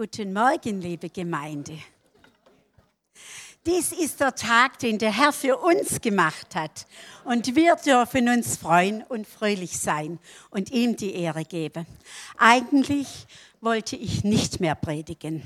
Guten 0.00 0.32
Morgen, 0.32 0.80
liebe 0.80 1.10
Gemeinde. 1.10 1.78
Dies 3.66 3.92
ist 3.92 4.18
der 4.18 4.34
Tag, 4.34 4.78
den 4.78 4.96
der 4.96 5.12
Herr 5.12 5.30
für 5.30 5.58
uns 5.58 6.00
gemacht 6.00 6.54
hat. 6.54 6.86
Und 7.24 7.54
wir 7.54 7.76
dürfen 7.76 8.30
uns 8.30 8.56
freuen 8.56 9.02
und 9.02 9.26
fröhlich 9.28 9.78
sein 9.78 10.18
und 10.48 10.70
ihm 10.70 10.96
die 10.96 11.14
Ehre 11.16 11.44
geben. 11.44 11.84
Eigentlich 12.38 13.26
wollte 13.60 13.94
ich 13.94 14.24
nicht 14.24 14.58
mehr 14.58 14.74
predigen. 14.74 15.42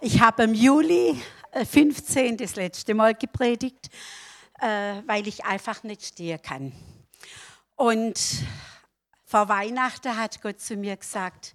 Ich 0.00 0.20
habe 0.20 0.42
im 0.42 0.54
Juli 0.54 1.14
15 1.52 2.34
äh, 2.34 2.36
das 2.36 2.56
letzte 2.56 2.92
Mal 2.92 3.14
gepredigt, 3.14 3.88
äh, 4.58 5.00
weil 5.06 5.28
ich 5.28 5.44
einfach 5.44 5.84
nicht 5.84 6.04
stehen 6.04 6.42
kann. 6.42 6.72
Und 7.76 8.18
vor 9.24 9.48
Weihnachten 9.48 10.16
hat 10.16 10.42
Gott 10.42 10.60
zu 10.60 10.74
mir 10.74 10.96
gesagt, 10.96 11.54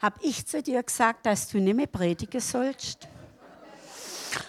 habe 0.00 0.18
ich 0.22 0.46
zu 0.46 0.62
dir 0.62 0.82
gesagt, 0.82 1.26
dass 1.26 1.48
du 1.48 1.58
nicht 1.58 1.74
mehr 1.74 1.86
predigen 1.86 2.40
sollst? 2.40 3.08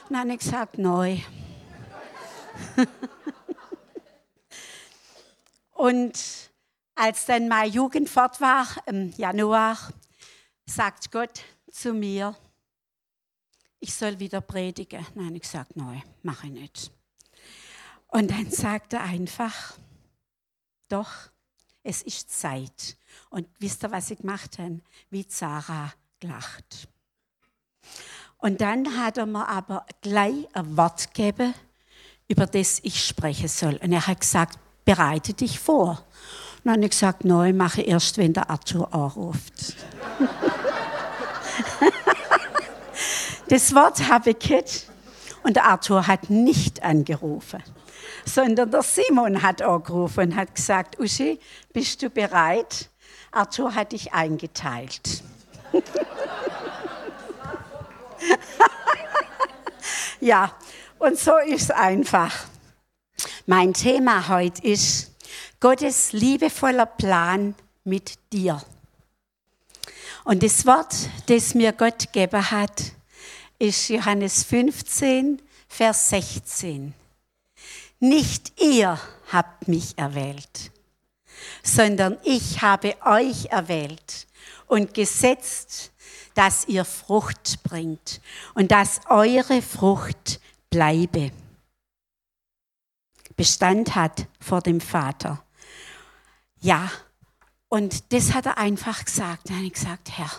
Und 0.07 0.11
dann 0.11 0.19
habe 0.19 0.33
ich 0.33 0.39
gesagt, 0.39 0.77
neu. 0.77 1.17
Und 5.73 6.19
als 6.95 7.25
dann 7.25 7.47
meine 7.47 7.69
Jugend 7.69 8.09
fort 8.09 8.41
war, 8.41 8.67
im 8.85 9.13
Januar, 9.15 9.77
sagt 10.65 11.11
Gott 11.11 11.41
zu 11.71 11.93
mir, 11.93 12.35
ich 13.79 13.93
soll 13.93 14.19
wieder 14.19 14.41
predigen. 14.41 15.05
Habe 15.15 15.35
ich 15.35 15.43
gesagt, 15.43 15.75
nein, 15.75 16.03
mache 16.21 16.47
ich 16.47 16.53
nicht. 16.53 16.91
Und 18.07 18.31
dann 18.31 18.51
sagt 18.51 18.93
er 18.93 19.03
einfach, 19.03 19.77
doch, 20.89 21.29
es 21.83 22.01
ist 22.01 22.39
Zeit. 22.39 22.97
Und 23.29 23.47
wisst 23.59 23.83
ihr, 23.83 23.91
was 23.91 24.11
ich 24.11 24.19
gemacht 24.19 24.57
habe? 24.59 24.79
Wie 25.09 25.25
Sarah 25.27 25.93
gelacht. 26.19 26.87
Und 28.37 28.61
dann 28.61 28.97
hat 28.97 29.17
er 29.17 29.25
mir 29.25 29.47
aber 29.47 29.85
gleich 30.01 30.47
ein 30.53 30.77
Wort 30.77 31.13
gegeben, 31.13 31.53
über 32.27 32.45
das 32.45 32.79
ich 32.83 33.03
sprechen 33.03 33.47
soll. 33.47 33.75
Und 33.81 33.91
er 33.91 34.07
hat 34.07 34.21
gesagt, 34.21 34.59
bereite 34.85 35.33
dich 35.33 35.59
vor. 35.59 35.89
Und 36.57 36.65
dann 36.65 36.73
habe 36.75 36.85
ich 36.85 36.91
gesagt, 36.91 37.25
nein, 37.25 37.57
mache 37.57 37.81
erst, 37.81 38.17
wenn 38.17 38.33
der 38.33 38.49
Arthur 38.49 38.93
anruft. 38.93 39.75
das 43.49 43.73
Wort 43.75 44.07
habe 44.09 44.31
ich 44.31 44.39
gehört 44.39 44.85
und 45.43 45.55
der 45.55 45.65
Arthur 45.65 46.07
hat 46.07 46.29
nicht 46.29 46.83
angerufen 46.83 47.63
sondern 48.33 48.71
der 48.71 48.83
Simon 48.83 49.41
hat 49.41 49.61
angerufen 49.61 50.31
und 50.31 50.35
hat 50.35 50.55
gesagt, 50.55 50.99
Uschi, 50.99 51.39
bist 51.73 52.01
du 52.01 52.09
bereit? 52.09 52.89
Arthur 53.31 53.75
hat 53.75 53.91
dich 53.91 54.13
eingeteilt. 54.13 55.23
ja, 60.19 60.51
und 60.97 61.17
so 61.17 61.37
ist 61.37 61.63
es 61.63 61.71
einfach. 61.71 62.45
Mein 63.45 63.73
Thema 63.73 64.29
heute 64.29 64.61
ist 64.63 65.11
Gottes 65.59 66.13
liebevoller 66.13 66.85
Plan 66.85 67.55
mit 67.83 68.13
dir. 68.31 68.61
Und 70.23 70.43
das 70.43 70.65
Wort, 70.65 70.95
das 71.27 71.55
mir 71.55 71.73
Gott 71.73 72.11
gegeben 72.13 72.51
hat, 72.51 72.93
ist 73.57 73.89
Johannes 73.89 74.43
15, 74.43 75.41
Vers 75.67 76.09
16. 76.09 76.93
Nicht 77.99 78.61
ihr 78.61 78.99
habt 79.31 79.67
mich 79.67 79.97
erwählt, 79.97 80.71
sondern 81.63 82.17
ich 82.23 82.61
habe 82.61 82.95
euch 83.05 83.47
erwählt 83.47 84.27
und 84.67 84.93
gesetzt, 84.93 85.91
dass 86.33 86.67
ihr 86.67 86.85
Frucht 86.85 87.61
bringt 87.63 88.21
und 88.53 88.71
dass 88.71 89.01
eure 89.09 89.61
Frucht 89.61 90.39
bleibe. 90.69 91.31
Bestand 93.35 93.95
hat 93.95 94.27
vor 94.39 94.61
dem 94.61 94.79
Vater. 94.79 95.43
Ja, 96.61 96.89
und 97.67 98.13
das 98.13 98.33
hat 98.33 98.45
er 98.45 98.57
einfach 98.57 99.03
gesagt. 99.03 99.49
Dann 99.49 99.57
habe 99.57 99.67
ich 99.67 99.73
gesagt, 99.73 100.17
Herr, 100.17 100.31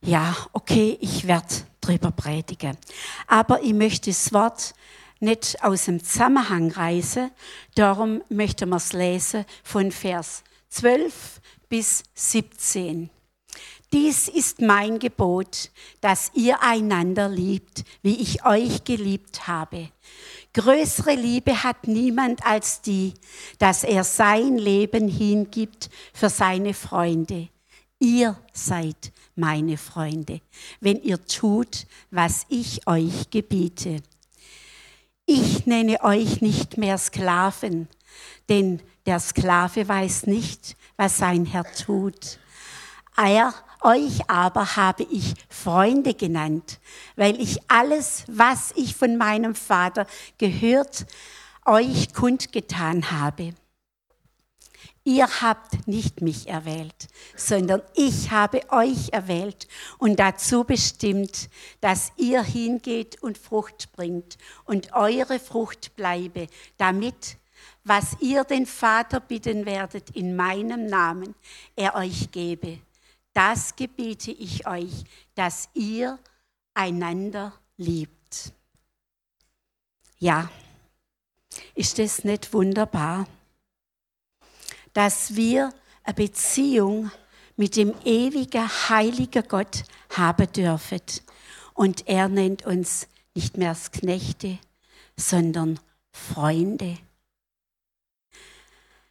ja, 0.00 0.36
okay, 0.52 0.98
ich 1.00 1.26
werde 1.26 1.54
drüber 1.80 2.10
predigen. 2.10 2.76
Aber 3.26 3.62
ich 3.62 3.72
möchte 3.72 4.10
das 4.10 4.32
Wort 4.32 4.74
nicht 5.20 5.62
aus 5.62 5.84
dem 5.84 6.02
Zusammenhang 6.02 6.70
reißen. 6.70 7.30
Darum 7.74 8.22
möchte 8.28 8.66
man 8.66 8.78
es 8.78 8.92
lesen 8.92 9.44
von 9.62 9.92
Vers 9.92 10.42
12 10.70 11.40
bis 11.68 12.02
17. 12.14 13.10
Dies 13.92 14.28
ist 14.28 14.60
mein 14.60 15.00
Gebot, 15.00 15.70
dass 16.00 16.30
ihr 16.34 16.62
einander 16.62 17.28
liebt, 17.28 17.84
wie 18.02 18.20
ich 18.20 18.44
euch 18.44 18.84
geliebt 18.84 19.48
habe. 19.48 19.88
Größere 20.52 21.14
Liebe 21.14 21.64
hat 21.64 21.88
niemand 21.88 22.46
als 22.46 22.82
die, 22.82 23.14
dass 23.58 23.82
er 23.82 24.04
sein 24.04 24.58
Leben 24.58 25.08
hingibt 25.08 25.90
für 26.12 26.28
seine 26.28 26.72
Freunde. 26.72 27.48
Ihr 27.98 28.38
seid 28.52 29.12
meine 29.34 29.76
Freunde, 29.76 30.40
wenn 30.80 31.02
ihr 31.02 31.24
tut, 31.26 31.86
was 32.10 32.46
ich 32.48 32.86
euch 32.86 33.30
gebiete. 33.30 34.02
Ich 35.32 35.64
nenne 35.64 36.02
euch 36.02 36.40
nicht 36.40 36.76
mehr 36.76 36.98
Sklaven, 36.98 37.86
denn 38.48 38.82
der 39.06 39.20
Sklave 39.20 39.86
weiß 39.86 40.26
nicht, 40.26 40.76
was 40.96 41.18
sein 41.18 41.46
Herr 41.46 41.72
tut. 41.72 42.40
Er, 43.16 43.54
euch 43.80 44.28
aber 44.28 44.74
habe 44.74 45.04
ich 45.04 45.34
Freunde 45.48 46.14
genannt, 46.14 46.80
weil 47.14 47.40
ich 47.40 47.60
alles, 47.70 48.24
was 48.26 48.72
ich 48.74 48.96
von 48.96 49.18
meinem 49.18 49.54
Vater 49.54 50.08
gehört, 50.38 51.06
euch 51.64 52.12
kundgetan 52.12 53.12
habe. 53.12 53.54
Ihr 55.10 55.26
habt 55.40 55.88
nicht 55.88 56.22
mich 56.22 56.46
erwählt, 56.46 57.08
sondern 57.34 57.82
ich 57.96 58.30
habe 58.30 58.60
euch 58.70 59.08
erwählt 59.08 59.66
und 59.98 60.20
dazu 60.20 60.62
bestimmt, 60.62 61.50
dass 61.80 62.12
ihr 62.16 62.44
hingeht 62.44 63.20
und 63.20 63.36
Frucht 63.36 63.90
bringt 63.90 64.38
und 64.66 64.92
eure 64.92 65.40
Frucht 65.40 65.96
bleibe, 65.96 66.46
damit, 66.76 67.38
was 67.82 68.18
ihr 68.20 68.44
den 68.44 68.66
Vater 68.66 69.18
bitten 69.18 69.66
werdet 69.66 70.10
in 70.10 70.36
meinem 70.36 70.86
Namen, 70.86 71.34
er 71.74 71.96
euch 71.96 72.30
gebe. 72.30 72.78
Das 73.32 73.74
gebiete 73.74 74.30
ich 74.30 74.68
euch, 74.68 75.02
dass 75.34 75.70
ihr 75.74 76.20
einander 76.72 77.52
liebt. 77.78 78.52
Ja, 80.20 80.48
ist 81.74 81.98
das 81.98 82.22
nicht 82.22 82.52
wunderbar? 82.52 83.26
Dass 84.92 85.36
wir 85.36 85.72
eine 86.02 86.14
Beziehung 86.14 87.10
mit 87.56 87.76
dem 87.76 87.94
ewigen, 88.04 88.68
heiligen 88.88 89.46
Gott 89.46 89.84
haben 90.16 90.50
dürfen. 90.52 91.02
Und 91.74 92.06
er 92.08 92.28
nennt 92.28 92.64
uns 92.66 93.06
nicht 93.34 93.56
mehr 93.56 93.70
als 93.70 93.90
Knechte, 93.90 94.58
sondern 95.16 95.78
Freunde. 96.10 96.98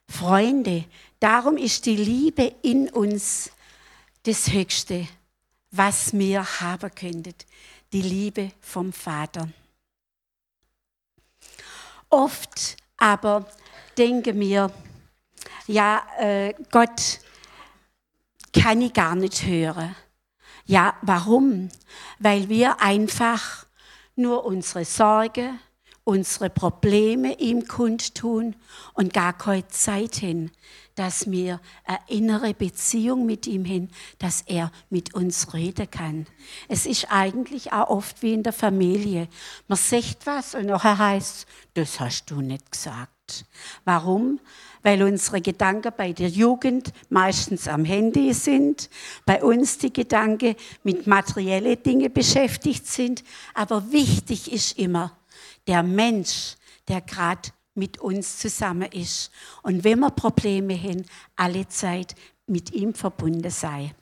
Freunde, 0.08 0.86
darum 1.20 1.58
ist 1.58 1.86
die 1.86 1.96
Liebe 1.96 2.56
in 2.62 2.90
uns 2.90 3.52
das 4.24 4.52
Höchste, 4.52 5.08
was 5.72 6.14
wir 6.14 6.44
haben 6.60 6.94
könnten. 6.94 7.36
Die 7.94 8.02
Liebe 8.02 8.52
vom 8.60 8.92
Vater. 8.92 9.50
Oft 12.10 12.76
aber 12.98 13.48
denken 13.98 14.40
wir, 14.40 14.72
ja, 15.68 16.02
äh, 16.20 16.54
Gott 16.72 17.20
kann 18.54 18.82
ich 18.82 18.94
gar 18.94 19.16
nicht 19.16 19.46
hören. 19.46 19.96
Ja, 20.66 20.94
warum? 21.02 21.70
Weil 22.19 22.50
wir 22.50 22.81
einfach 22.81 23.66
nur 24.16 24.46
unsere 24.46 24.86
Sorge, 24.86 25.52
unsere 26.04 26.50
Probleme 26.50 27.40
ihm 27.40 27.68
kundtun 27.68 28.56
und 28.94 29.13
gar 29.13 29.34
keine 29.34 29.68
Zeit 29.68 30.16
hin, 30.16 30.52
dass 30.96 31.31
wir 31.31 31.62
eine 31.86 32.00
innere 32.08 32.54
Beziehung 32.54 33.25
mit 33.25 33.48
ihm 33.48 33.63
hin, 33.63 33.90
dass 34.18 34.42
er 34.42 34.72
mit 34.90 35.13
uns 35.13 35.54
reden 35.54 35.90
kann. 35.90 36.28
Es 36.68 36.86
ist 36.86 37.08
eigentlich 37.10 37.72
auch 37.72 37.90
oft 37.90 38.22
wie 38.22 38.34
in 38.34 38.44
der 38.44 38.54
Familie. 38.54 39.28
Man 39.68 39.78
sagt 39.78 40.25
was 40.25 40.56
und 40.56 40.66
nachher 40.66 40.98
heißt, 40.98 41.48
das 41.74 42.00
hast 42.00 42.30
du 42.30 42.42
nicht 42.42 42.72
gesagt. 42.72 43.19
Warum? 43.86 44.40
weil 44.84 45.04
unsere 45.04 45.42
Gedanken 45.42 45.92
bei 45.96 46.14
der 46.14 46.30
Jugend 46.30 46.94
meistens 47.10 47.68
am 47.68 47.86
Handy 47.86 48.34
sind, 48.34 48.90
bei 49.26 49.44
uns 49.44 49.78
die 49.78 49.92
Gedanken 49.92 50.56
mit 50.84 51.08
materiellen 51.08 51.81
Dingen 51.84 52.12
beschäftigt 52.14 52.88
sind. 52.88 53.24
Aber 53.54 53.92
wichtig 53.92 54.52
ist 54.52 54.78
immer 54.78 55.18
der 55.68 55.84
Mensch, 55.84 56.56
der 56.88 57.02
gerade 57.02 57.50
mit 57.76 58.00
uns 58.00 58.40
zusammen 58.40 58.90
ist. 58.92 59.32
Und 59.64 59.84
wenn 59.84 60.00
wir 60.00 60.12
Probleme 60.12 60.82
haben, 60.82 61.06
alle 61.36 61.68
Zeit 61.68 62.16
mit 62.48 62.72
ihm 62.72 62.94
verbunden 62.94 63.52
sei. 63.52 63.94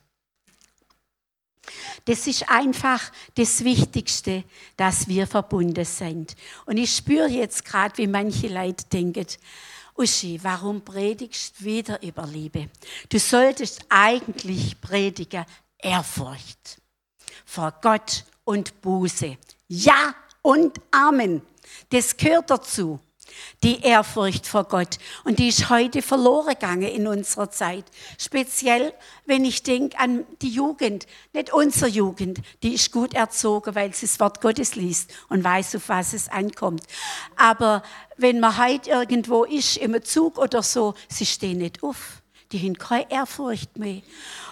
Das 2.06 2.28
ist 2.28 2.50
einfach 2.50 3.12
das 3.36 3.64
Wichtigste, 3.64 4.44
dass 4.76 5.08
wir 5.08 5.28
verbunden 5.28 5.86
sind. 5.86 6.36
Und 6.66 6.78
ich 6.78 6.96
spüre 6.96 7.28
jetzt 7.28 7.66
gerade, 7.66 7.98
wie 7.98 8.08
manche 8.08 8.48
Leute 8.48 8.86
denken, 8.86 9.28
Uschi, 9.96 10.40
warum 10.44 10.82
predigst 10.82 11.60
du 11.60 11.66
wieder 11.66 12.02
über 12.04 12.28
Liebe? 12.28 12.70
Du 13.10 13.20
solltest 13.20 13.82
eigentlich 13.90 14.80
predigen 14.80 15.46
Ehrfurcht 15.80 16.80
vor 17.46 17.74
Gott 17.82 18.24
und 18.44 18.80
Buße. 18.82 19.38
Ja 19.68 20.14
und 20.42 20.80
Amen. 20.92 21.42
Das 21.90 22.16
gehört 22.16 22.50
dazu 22.50 23.00
die 23.64 23.82
Ehrfurcht 23.82 24.48
vor 24.48 24.66
Gott. 24.66 24.98
Und 25.24 25.40
die 25.40 25.48
ist 25.50 25.70
heute 25.70 26.02
verloren 26.02 26.54
gegangen 26.54 26.90
in 26.90 27.08
unserer 27.08 27.50
Zeit. 27.50 27.86
Speziell, 28.18 28.94
wenn 29.26 29.46
ich 29.46 29.64
denke 29.64 29.98
an 30.00 30.26
die 30.42 30.50
Jugend, 30.50 31.08
nicht 31.34 31.54
unsere 31.54 31.90
Jugend, 31.90 32.40
die 32.64 32.74
ist 32.74 32.92
gut 32.92 33.14
erzogen, 33.14 33.76
weil 33.76 33.94
sie 33.94 34.06
das 34.06 34.20
Wort 34.20 34.42
Gottes 34.42 34.76
liest 34.76 35.14
und 35.30 35.44
weiß, 35.44 35.76
auf 35.76 35.90
was 35.90 36.14
es 36.14 36.30
ankommt. 36.30 36.84
Aber 37.36 37.84
wenn 38.18 38.40
man 38.40 38.58
heute 38.58 38.90
irgendwo 38.90 39.44
ist, 39.44 39.78
im 39.78 40.04
Zug 40.04 40.38
oder 40.38 40.64
so, 40.64 40.94
sie 41.08 41.26
stehen 41.26 41.60
nicht 41.60 41.84
auf. 41.84 42.22
Die 42.52 42.60
haben 42.60 42.78
keine 42.78 43.12
Ehrfurcht 43.12 43.78
mehr. 43.78 44.02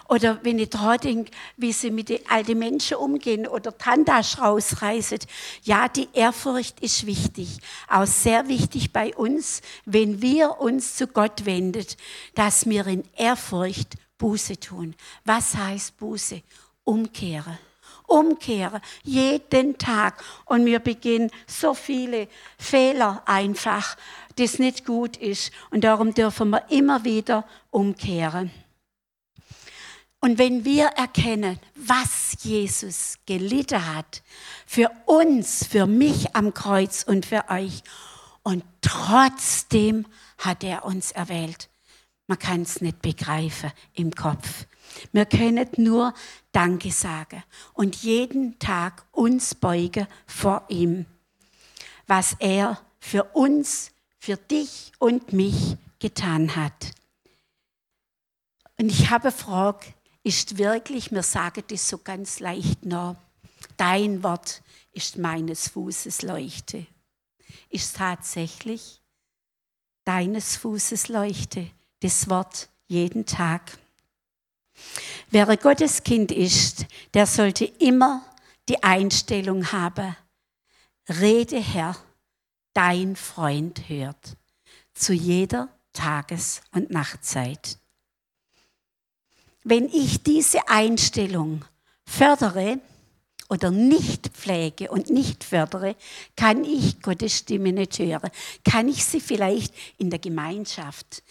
Oder 0.07 0.39
wenn 0.43 0.59
ich 0.59 0.69
daran 0.69 0.99
denke, 0.99 1.31
wie 1.57 1.71
sie 1.71 1.91
mit 1.91 2.09
den 2.09 2.19
alten 2.29 2.59
Menschen 2.59 2.97
umgehen 2.97 3.47
oder 3.47 3.77
Tandasch 3.77 4.37
rausreißen. 4.37 5.19
Ja, 5.63 5.87
die 5.87 6.07
Ehrfurcht 6.13 6.79
ist 6.81 7.05
wichtig. 7.05 7.59
Auch 7.89 8.05
sehr 8.05 8.47
wichtig 8.47 8.91
bei 8.91 9.15
uns, 9.15 9.61
wenn 9.85 10.21
wir 10.21 10.59
uns 10.59 10.95
zu 10.95 11.07
Gott 11.07 11.45
wenden, 11.45 11.85
dass 12.35 12.67
wir 12.67 12.85
in 12.87 13.03
Ehrfurcht 13.15 13.95
Buße 14.17 14.59
tun. 14.59 14.95
Was 15.23 15.55
heißt 15.55 15.97
Buße? 15.97 16.41
Umkehren. 16.83 17.57
Umkehren. 18.07 18.81
Jeden 19.03 19.77
Tag. 19.77 20.23
Und 20.45 20.65
wir 20.65 20.79
beginnen 20.79 21.31
so 21.47 21.73
viele 21.73 22.27
Fehler 22.57 23.23
einfach, 23.25 23.97
das 24.35 24.59
nicht 24.59 24.85
gut 24.85 25.17
ist. 25.17 25.51
Und 25.69 25.83
darum 25.83 26.13
dürfen 26.13 26.49
wir 26.49 26.69
immer 26.69 27.03
wieder 27.03 27.45
umkehren. 27.71 28.51
Und 30.19 30.39
wenn 30.39 30.65
wir 30.65 30.85
erkennen, 30.87 31.59
was 31.75 32.37
Jesus 32.41 33.17
gelitten 33.27 33.95
hat, 33.95 34.23
für 34.65 34.89
uns, 35.05 35.65
für 35.67 35.85
mich 35.85 36.35
am 36.35 36.53
Kreuz 36.53 37.03
und 37.03 37.25
für 37.27 37.45
euch, 37.49 37.83
und 38.41 38.63
trotzdem 38.81 40.05
hat 40.37 40.63
er 40.63 40.85
uns 40.85 41.11
erwählt. 41.11 41.69
Man 42.27 42.39
kann 42.39 42.61
es 42.61 42.81
nicht 42.81 43.01
begreifen 43.01 43.71
im 43.93 44.11
Kopf. 44.11 44.65
Wir 45.11 45.25
können 45.25 45.67
nur 45.77 46.13
Danke 46.51 46.91
sagen 46.91 47.43
und 47.73 47.97
jeden 47.97 48.59
Tag 48.59 49.05
uns 49.11 49.55
beugen 49.55 50.07
vor 50.25 50.65
ihm, 50.69 51.05
was 52.07 52.35
er 52.39 52.79
für 52.99 53.23
uns, 53.23 53.91
für 54.17 54.37
dich 54.37 54.91
und 54.99 55.33
mich 55.33 55.77
getan 55.99 56.55
hat. 56.55 56.91
Und 58.77 58.91
ich 58.91 59.09
habe 59.09 59.31
Frage, 59.31 59.85
ist 60.23 60.57
wirklich, 60.57 61.11
mir 61.11 61.23
sagen 61.23 61.63
das 61.67 61.87
so 61.87 61.99
ganz 61.99 62.39
leicht 62.39 62.85
nach, 62.85 63.15
dein 63.77 64.23
Wort 64.23 64.63
ist 64.91 65.17
meines 65.17 65.69
Fußes 65.69 66.23
Leuchte. 66.23 66.87
Ist 67.69 67.97
tatsächlich 67.97 69.01
deines 70.03 70.57
Fußes 70.57 71.09
Leuchte, 71.09 71.69
das 71.99 72.29
Wort 72.29 72.69
jeden 72.87 73.25
Tag. 73.25 73.77
Wer 75.29 75.57
Gottes 75.57 76.03
Kind 76.03 76.31
ist, 76.31 76.85
der 77.13 77.25
sollte 77.25 77.65
immer 77.65 78.23
die 78.69 78.83
Einstellung 78.83 79.71
haben, 79.71 80.15
rede 81.09 81.59
Herr, 81.59 81.95
dein 82.73 83.15
Freund 83.15 83.89
hört, 83.89 84.37
zu 84.93 85.13
jeder 85.13 85.69
Tages- 85.93 86.61
und 86.71 86.91
Nachtzeit. 86.91 87.77
Wenn 89.63 89.85
ich 89.85 90.21
diese 90.21 90.67
Einstellung 90.67 91.65
fördere 92.05 92.79
oder 93.49 93.71
nicht 93.71 94.27
pflege 94.27 94.91
und 94.91 95.09
nicht 95.09 95.43
fördere, 95.43 95.95
kann 96.35 96.63
ich 96.63 97.01
Gottes 97.01 97.37
Stimme 97.37 97.71
nicht 97.71 97.97
hören. 97.97 98.29
Kann 98.63 98.87
ich 98.87 99.03
sie 99.05 99.19
vielleicht 99.19 99.73
in 99.97 100.09
der 100.09 100.19
Gemeinschaft, 100.19 101.23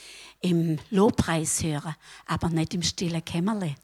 im 0.45 0.79
Lobpreis 0.91 1.63
hören, 1.63 1.97
aber 2.27 2.51
nicht 2.51 2.75
im 2.75 2.83
stillen 2.83 3.25
Kämmerle. 3.25 3.75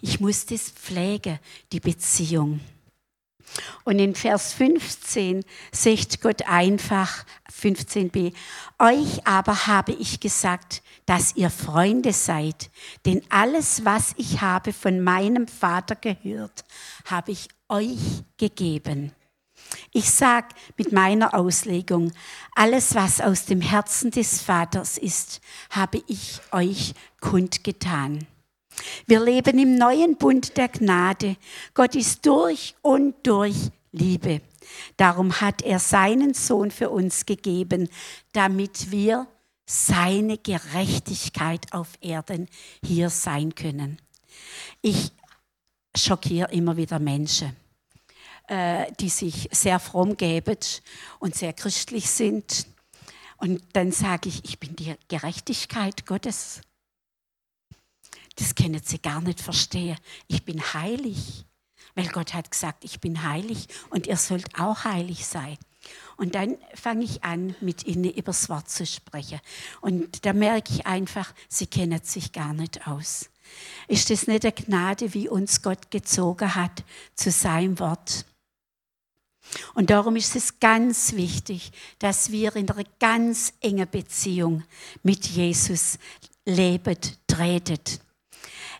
Ich 0.00 0.18
muss 0.18 0.44
das 0.46 0.70
pflegen, 0.70 1.38
die 1.70 1.78
Beziehung. 1.78 2.60
Und 3.84 3.98
in 3.98 4.14
Vers 4.14 4.52
15 4.54 5.44
sagt 5.70 6.20
Gott 6.20 6.42
einfach, 6.48 7.24
15b, 7.52 8.32
euch 8.78 9.26
aber 9.26 9.66
habe 9.66 9.92
ich 9.92 10.18
gesagt, 10.18 10.82
dass 11.06 11.36
ihr 11.36 11.50
Freunde 11.50 12.12
seid, 12.12 12.70
denn 13.04 13.22
alles, 13.28 13.84
was 13.84 14.14
ich 14.16 14.40
habe 14.40 14.72
von 14.72 15.02
meinem 15.02 15.46
Vater 15.46 15.94
gehört, 15.94 16.64
habe 17.04 17.32
ich 17.32 17.48
euch 17.68 18.24
gegeben. 18.38 19.12
Ich 19.92 20.10
sage 20.10 20.48
mit 20.76 20.92
meiner 20.92 21.34
Auslegung, 21.34 22.12
alles, 22.54 22.94
was 22.94 23.20
aus 23.20 23.44
dem 23.46 23.60
Herzen 23.60 24.10
des 24.10 24.40
Vaters 24.40 24.98
ist, 24.98 25.40
habe 25.70 26.02
ich 26.06 26.40
euch 26.50 26.94
kundgetan. 27.20 28.26
Wir 29.06 29.20
leben 29.20 29.58
im 29.58 29.76
neuen 29.76 30.16
Bund 30.16 30.56
der 30.56 30.68
Gnade. 30.68 31.36
Gott 31.74 31.94
ist 31.94 32.24
durch 32.26 32.74
und 32.82 33.14
durch 33.26 33.70
Liebe. 33.92 34.40
Darum 34.96 35.40
hat 35.40 35.62
er 35.62 35.78
seinen 35.78 36.34
Sohn 36.34 36.70
für 36.70 36.90
uns 36.90 37.26
gegeben, 37.26 37.88
damit 38.32 38.90
wir 38.90 39.26
seine 39.66 40.38
Gerechtigkeit 40.38 41.72
auf 41.72 41.88
Erden 42.00 42.48
hier 42.84 43.10
sein 43.10 43.54
können. 43.54 43.98
Ich 44.80 45.12
schockiere 45.96 46.52
immer 46.52 46.76
wieder 46.76 46.98
Menschen, 46.98 47.56
die 48.48 49.08
sich 49.08 49.48
sehr 49.52 49.78
fromm 49.78 50.16
geben 50.16 50.58
und 51.18 51.34
sehr 51.34 51.52
christlich 51.52 52.10
sind. 52.10 52.66
Und 53.38 53.62
dann 53.72 53.92
sage 53.92 54.28
ich, 54.28 54.44
ich 54.44 54.58
bin 54.58 54.76
die 54.76 54.94
Gerechtigkeit 55.08 56.06
Gottes. 56.06 56.60
Das 58.36 58.54
können 58.54 58.80
sie 58.84 58.98
gar 58.98 59.20
nicht 59.20 59.40
verstehen. 59.40 59.96
Ich 60.28 60.44
bin 60.44 60.60
heilig, 60.74 61.44
weil 61.94 62.08
Gott 62.08 62.34
hat 62.34 62.50
gesagt, 62.50 62.84
ich 62.84 63.00
bin 63.00 63.22
heilig 63.22 63.68
und 63.90 64.06
ihr 64.06 64.16
sollt 64.16 64.58
auch 64.58 64.84
heilig 64.84 65.26
sein. 65.26 65.58
Und 66.16 66.34
dann 66.34 66.56
fange 66.74 67.04
ich 67.04 67.24
an, 67.24 67.56
mit 67.60 67.84
ihnen 67.86 68.12
übers 68.12 68.48
Wort 68.48 68.70
zu 68.70 68.86
sprechen. 68.86 69.40
Und 69.80 70.24
da 70.24 70.32
merke 70.32 70.72
ich 70.72 70.86
einfach, 70.86 71.34
sie 71.48 71.66
kennen 71.66 72.00
sich 72.04 72.32
gar 72.32 72.54
nicht 72.54 72.86
aus. 72.86 73.28
Ist 73.88 74.10
das 74.10 74.26
nicht 74.26 74.44
eine 74.44 74.52
Gnade, 74.52 75.12
wie 75.14 75.28
uns 75.28 75.62
Gott 75.62 75.90
gezogen 75.90 76.54
hat 76.54 76.84
zu 77.14 77.30
seinem 77.30 77.78
Wort? 77.80 78.24
Und 79.74 79.90
darum 79.90 80.16
ist 80.16 80.36
es 80.36 80.60
ganz 80.60 81.14
wichtig, 81.14 81.72
dass 81.98 82.30
wir 82.30 82.54
in 82.56 82.70
einer 82.70 82.84
ganz 82.98 83.52
engen 83.60 83.88
Beziehung 83.90 84.64
mit 85.02 85.26
Jesus 85.26 85.98
leben, 86.44 86.96
treten. 87.26 87.78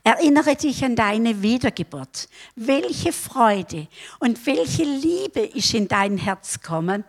Erinnere 0.04 0.56
dich 0.56 0.84
an 0.84 0.96
deine 0.96 1.42
Wiedergeburt. 1.42 2.28
Welche 2.56 3.12
Freude 3.12 3.86
und 4.18 4.44
welche 4.46 4.82
Liebe 4.82 5.40
ist 5.40 5.74
in 5.74 5.86
dein 5.86 6.18
Herz 6.18 6.60
gekommen, 6.60 7.04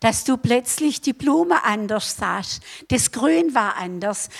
dass 0.00 0.24
du 0.24 0.38
plötzlich 0.38 1.02
die 1.02 1.12
Blume 1.12 1.62
anders 1.62 2.16
sahst. 2.16 2.62
Das 2.88 3.12
Grün 3.12 3.54
war 3.54 3.76
anders. 3.76 4.30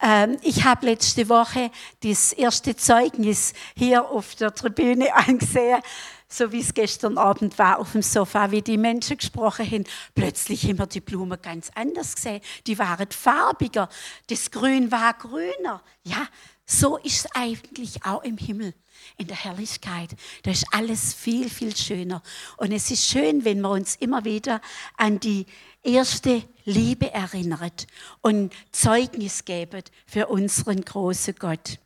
Ähm, 0.00 0.36
ich 0.42 0.62
habe 0.62 0.86
letzte 0.86 1.28
Woche 1.28 1.72
das 2.04 2.32
erste 2.32 2.76
Zeugnis 2.76 3.54
hier 3.76 4.08
auf 4.08 4.36
der 4.36 4.54
Tribüne 4.54 5.12
angesehen 5.14 5.82
so 6.28 6.52
wie 6.52 6.60
es 6.60 6.74
gestern 6.74 7.16
Abend 7.16 7.58
war 7.58 7.78
auf 7.78 7.92
dem 7.92 8.02
Sofa, 8.02 8.50
wie 8.50 8.62
die 8.62 8.76
Menschen 8.76 9.16
gesprochen 9.16 9.66
haben. 9.70 9.84
Plötzlich 10.14 10.66
wir 10.66 10.86
die 10.86 11.00
Blumen 11.00 11.40
ganz 11.40 11.70
anders 11.74 12.14
gesehen. 12.14 12.40
Die 12.66 12.78
waren 12.78 13.10
farbiger. 13.10 13.88
Das 14.28 14.50
Grün 14.50 14.92
war 14.92 15.14
grüner. 15.14 15.82
Ja, 16.04 16.28
so 16.66 16.98
ist 16.98 17.24
es 17.24 17.26
eigentlich 17.34 18.04
auch 18.04 18.22
im 18.22 18.36
Himmel, 18.36 18.74
in 19.16 19.26
der 19.26 19.42
Herrlichkeit. 19.42 20.10
Da 20.42 20.50
ist 20.50 20.66
alles 20.70 21.14
viel, 21.14 21.48
viel 21.48 21.74
schöner. 21.74 22.22
Und 22.58 22.72
es 22.72 22.90
ist 22.90 23.06
schön, 23.06 23.46
wenn 23.46 23.62
wir 23.62 23.70
uns 23.70 23.96
immer 23.96 24.26
wieder 24.26 24.60
an 24.98 25.18
die 25.18 25.46
erste 25.82 26.42
Liebe 26.66 27.10
erinnert 27.10 27.86
und 28.20 28.52
Zeugnis 28.70 29.46
geben 29.46 29.82
für 30.06 30.26
unseren 30.26 30.82
großen 30.82 31.36
Gott. 31.38 31.78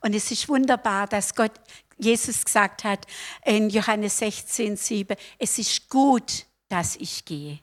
Und 0.00 0.14
es 0.14 0.30
ist 0.30 0.48
wunderbar, 0.48 1.08
dass 1.08 1.34
Gott, 1.34 1.52
Jesus 1.98 2.44
gesagt 2.44 2.84
hat 2.84 3.06
in 3.44 3.70
Johannes 3.70 4.18
16, 4.18 4.76
7, 4.76 5.16
es 5.38 5.58
ist 5.58 5.88
gut, 5.88 6.46
dass 6.68 6.96
ich 6.96 7.24
gehe 7.24 7.60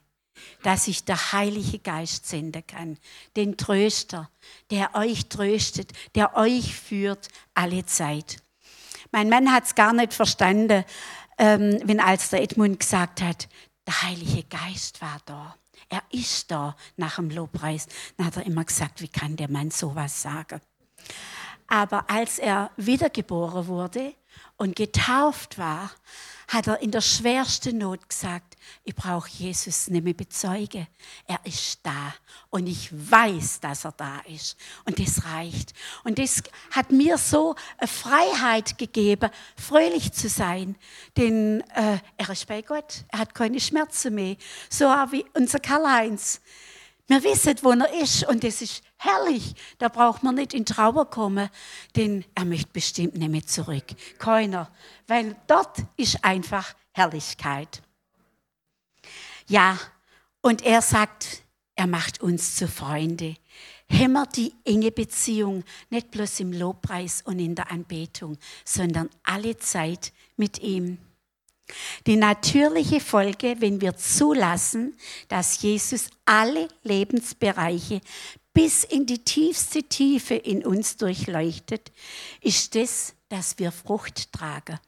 dass 0.62 0.88
ich 0.88 1.04
der 1.04 1.32
Heilige 1.32 1.78
Geist 1.78 2.26
senden 2.26 2.66
kann, 2.66 2.98
den 3.36 3.56
Tröster, 3.56 4.30
der 4.70 4.94
euch 4.94 5.28
tröstet, 5.28 5.92
der 6.14 6.36
euch 6.36 6.74
führt 6.74 7.28
alle 7.54 7.86
Zeit. 7.86 8.38
Mein 9.12 9.28
Mann 9.28 9.52
hat 9.52 9.64
es 9.64 9.74
gar 9.74 9.92
nicht 9.92 10.12
verstanden, 10.12 10.84
ähm, 11.38 11.80
wenn 11.84 12.00
als 12.00 12.30
der 12.30 12.42
Edmund 12.42 12.80
gesagt 12.80 13.22
hat, 13.22 13.48
der 13.86 14.02
Heilige 14.02 14.42
Geist 14.44 15.00
war 15.00 15.20
da. 15.26 15.56
Er 15.88 16.02
ist 16.10 16.50
da 16.50 16.76
nach 16.96 17.16
dem 17.16 17.30
Lobpreis. 17.30 17.86
Dann 18.16 18.26
hat 18.26 18.36
er 18.36 18.46
immer 18.46 18.64
gesagt, 18.64 19.00
wie 19.00 19.08
kann 19.08 19.36
der 19.36 19.50
Mann 19.50 19.70
sowas 19.70 20.20
sagen? 20.20 20.60
Aber 21.68 22.10
als 22.10 22.38
er 22.38 22.70
wiedergeboren 22.76 23.66
wurde 23.68 24.14
und 24.56 24.76
getauft 24.76 25.58
war, 25.58 25.90
hat 26.48 26.68
er 26.68 26.80
in 26.80 26.92
der 26.92 27.00
schwersten 27.00 27.78
Not 27.78 28.08
gesagt, 28.08 28.56
ich 28.84 28.94
brauche 28.94 29.28
Jesus 29.28 29.88
nicht 29.88 30.04
mehr 30.04 30.14
bezeugen. 30.14 30.86
Er 31.26 31.40
ist 31.44 31.80
da 31.82 32.14
und 32.50 32.68
ich 32.68 32.88
weiß, 32.92 33.60
dass 33.60 33.84
er 33.84 33.92
da 33.92 34.20
ist. 34.28 34.56
Und 34.84 34.98
das 35.00 35.24
reicht. 35.24 35.72
Und 36.04 36.18
das 36.18 36.42
hat 36.70 36.92
mir 36.92 37.18
so 37.18 37.56
eine 37.78 37.88
Freiheit 37.88 38.78
gegeben, 38.78 39.30
fröhlich 39.56 40.12
zu 40.12 40.28
sein. 40.28 40.76
Denn 41.16 41.62
äh, 41.74 41.98
er 42.16 42.30
ist 42.30 42.46
bei 42.46 42.62
Gott. 42.62 43.04
Er 43.08 43.20
hat 43.20 43.34
keine 43.34 43.58
Schmerzen 43.58 44.14
mehr. 44.14 44.36
So 44.70 44.84
wie 44.84 45.24
unser 45.34 45.58
Karl-Heinz. 45.58 46.40
Wir 47.08 47.22
wissen, 47.22 47.56
wo 47.62 47.70
er 47.72 47.92
ist 48.02 48.26
und 48.26 48.42
das 48.42 48.62
ist 48.62 48.82
herrlich. 48.96 49.54
Da 49.78 49.88
braucht 49.88 50.22
man 50.22 50.34
nicht 50.34 50.54
in 50.54 50.64
Trauer 50.64 51.08
kommen, 51.10 51.48
denn 51.94 52.24
er 52.34 52.44
möchte 52.44 52.70
bestimmt 52.72 53.16
nicht 53.16 53.30
mehr 53.30 53.46
zurück. 53.46 53.84
Keiner, 54.18 54.70
weil 55.06 55.36
dort 55.46 55.78
ist 55.96 56.24
einfach 56.24 56.74
Herrlichkeit. 56.92 57.82
Ja, 59.48 59.78
und 60.40 60.62
er 60.62 60.82
sagt, 60.82 61.42
er 61.74 61.86
macht 61.86 62.20
uns 62.20 62.56
zu 62.56 62.68
Freunde. 62.68 63.36
Hämmer 63.88 64.26
die 64.26 64.52
enge 64.64 64.90
Beziehung, 64.90 65.62
nicht 65.90 66.10
bloß 66.10 66.40
im 66.40 66.52
Lobpreis 66.52 67.22
und 67.22 67.38
in 67.38 67.54
der 67.54 67.70
Anbetung, 67.70 68.36
sondern 68.64 69.08
alle 69.22 69.56
Zeit 69.58 70.12
mit 70.36 70.58
ihm. 70.58 70.98
Die 72.06 72.16
natürliche 72.16 73.00
Folge, 73.00 73.56
wenn 73.58 73.80
wir 73.80 73.96
zulassen, 73.96 74.96
dass 75.28 75.60
Jesus 75.62 76.08
alle 76.24 76.68
Lebensbereiche 76.82 78.00
bis 78.56 78.84
in 78.84 79.04
die 79.04 79.22
tiefste 79.22 79.82
Tiefe 79.82 80.34
in 80.34 80.64
uns 80.64 80.96
durchleuchtet, 80.96 81.92
ist 82.40 82.74
das, 82.74 83.12
dass 83.28 83.58
wir 83.58 83.70
Frucht 83.70 84.32
tragen. 84.32 84.78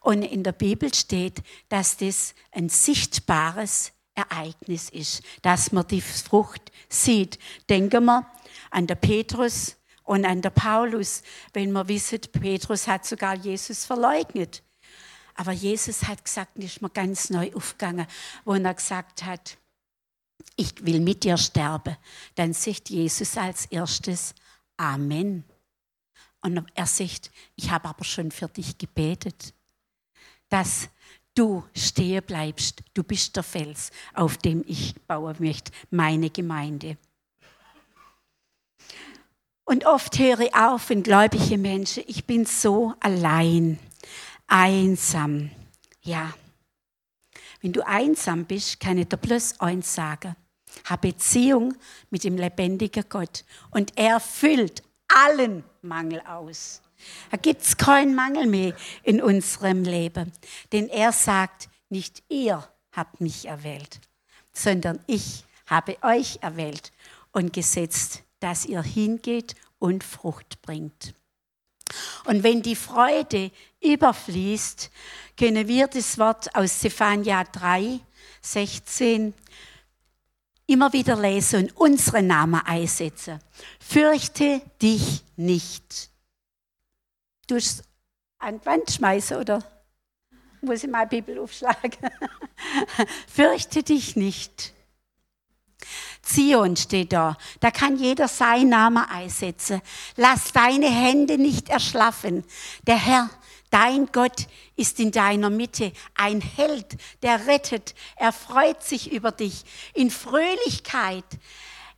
Und 0.00 0.22
in 0.22 0.42
der 0.42 0.50
Bibel 0.50 0.92
steht, 0.92 1.40
dass 1.68 1.96
das 1.96 2.34
ein 2.50 2.68
sichtbares 2.68 3.92
Ereignis 4.16 4.88
ist, 4.88 5.22
dass 5.42 5.70
man 5.70 5.86
die 5.86 6.00
Frucht 6.00 6.72
sieht. 6.88 7.38
Denken 7.70 8.06
wir 8.06 8.26
an 8.72 8.88
der 8.88 8.96
Petrus 8.96 9.76
und 10.02 10.24
an 10.24 10.42
der 10.42 10.50
Paulus, 10.50 11.22
wenn 11.52 11.70
man 11.70 11.86
wisset, 11.86 12.32
Petrus 12.32 12.88
hat 12.88 13.06
sogar 13.06 13.36
Jesus 13.36 13.84
verleugnet. 13.84 14.64
Aber 15.36 15.52
Jesus 15.52 16.08
hat 16.08 16.24
gesagt, 16.24 16.58
ist 16.58 16.82
mir 16.82 16.90
ganz 16.90 17.30
neu 17.30 17.52
aufgegangen, 17.54 18.08
wo 18.44 18.54
er 18.54 18.74
gesagt 18.74 19.24
hat, 19.24 19.58
ich 20.56 20.84
will 20.84 21.00
mit 21.00 21.24
dir 21.24 21.36
sterben. 21.36 21.96
Dann 22.34 22.52
sagt 22.52 22.90
Jesus 22.90 23.36
als 23.36 23.66
erstes 23.66 24.34
Amen. 24.76 25.44
Und 26.40 26.66
er 26.74 26.86
sagt, 26.86 27.30
ich 27.56 27.70
habe 27.70 27.88
aber 27.88 28.04
schon 28.04 28.30
für 28.30 28.48
dich 28.48 28.76
gebetet, 28.76 29.54
dass 30.48 30.88
du 31.34 31.64
stehen 31.74 32.22
bleibst. 32.24 32.82
Du 32.94 33.02
bist 33.02 33.36
der 33.36 33.42
Fels, 33.42 33.90
auf 34.12 34.36
dem 34.36 34.64
ich 34.66 34.94
bauen 35.06 35.36
möchte, 35.38 35.72
meine 35.90 36.30
Gemeinde. 36.30 36.96
Und 39.64 39.86
oft 39.86 40.18
höre 40.18 40.40
ich 40.40 40.54
auf, 40.54 40.90
wenn 40.90 41.02
gläubige 41.02 41.56
Menschen, 41.56 42.02
ich 42.06 42.26
bin 42.26 42.44
so 42.44 42.94
allein 43.00 43.78
einsam. 44.48 45.50
Ja. 46.02 46.34
Wenn 47.60 47.72
du 47.72 47.86
einsam 47.86 48.44
bist, 48.44 48.80
kann 48.80 48.98
ich 48.98 49.08
dir 49.08 49.16
bloß 49.16 49.60
eins 49.60 49.94
sagen. 49.94 50.34
Hab 50.84 51.02
Beziehung 51.02 51.74
mit 52.10 52.24
dem 52.24 52.36
lebendigen 52.36 53.04
Gott. 53.08 53.44
Und 53.70 53.92
er 53.96 54.20
füllt 54.20 54.82
allen 55.08 55.64
Mangel 55.82 56.20
aus. 56.20 56.82
Da 57.30 57.36
gibt 57.36 57.62
es 57.62 57.76
keinen 57.76 58.14
Mangel 58.14 58.46
mehr 58.46 58.74
in 59.02 59.20
unserem 59.20 59.82
Leben. 59.84 60.32
Denn 60.72 60.88
er 60.88 61.12
sagt, 61.12 61.68
nicht 61.88 62.22
ihr 62.28 62.66
habt 62.92 63.20
mich 63.20 63.46
erwählt, 63.46 64.00
sondern 64.52 65.00
ich 65.06 65.44
habe 65.66 65.96
euch 66.02 66.38
erwählt 66.42 66.92
und 67.32 67.52
gesetzt, 67.52 68.22
dass 68.40 68.66
ihr 68.66 68.82
hingeht 68.82 69.54
und 69.78 70.04
Frucht 70.04 70.62
bringt. 70.62 71.14
Und 72.24 72.42
wenn 72.42 72.62
die 72.62 72.76
Freude 72.76 73.50
überfließt, 73.82 74.90
können 75.38 75.68
wir 75.68 75.88
das 75.88 76.18
Wort 76.18 76.54
aus 76.54 76.78
Zephania 76.78 77.44
3, 77.44 78.00
16 78.40 79.34
immer 80.72 80.92
wieder 80.92 81.16
lesen 81.20 81.64
und 81.64 81.76
unsere 81.76 82.22
Namen 82.22 82.60
einsetzen. 82.64 83.38
Fürchte 83.78 84.62
dich 84.80 85.22
nicht. 85.36 86.10
Du 87.46 87.56
es 87.56 87.82
an 88.38 88.58
die 88.58 88.66
Wand 88.66 88.90
schmeißen 88.90 89.36
oder 89.36 89.62
muss 90.62 90.82
ich 90.82 90.90
mal 90.90 91.06
Bibel 91.06 91.38
aufschlagen? 91.38 92.10
Fürchte 93.26 93.82
dich 93.82 94.16
nicht. 94.16 94.72
Zion 96.22 96.76
steht 96.76 97.12
da. 97.12 97.36
Da 97.60 97.70
kann 97.70 97.96
jeder 97.96 98.28
seinen 98.28 98.70
Namen 98.70 99.04
einsetzen. 99.04 99.82
Lass 100.16 100.52
deine 100.52 100.88
Hände 100.88 101.36
nicht 101.36 101.68
erschlaffen. 101.68 102.44
Der 102.86 102.96
Herr, 102.96 103.28
dein 103.72 104.06
Gott, 104.12 104.46
ist 104.76 105.00
in 105.00 105.10
deiner 105.10 105.50
Mitte. 105.50 105.92
Ein 106.14 106.40
Held, 106.40 106.96
der 107.22 107.46
rettet. 107.46 107.94
Er 108.16 108.32
freut 108.32 108.82
sich 108.82 109.10
über 109.10 109.32
dich 109.32 109.64
in 109.94 110.10
Fröhlichkeit. 110.10 111.24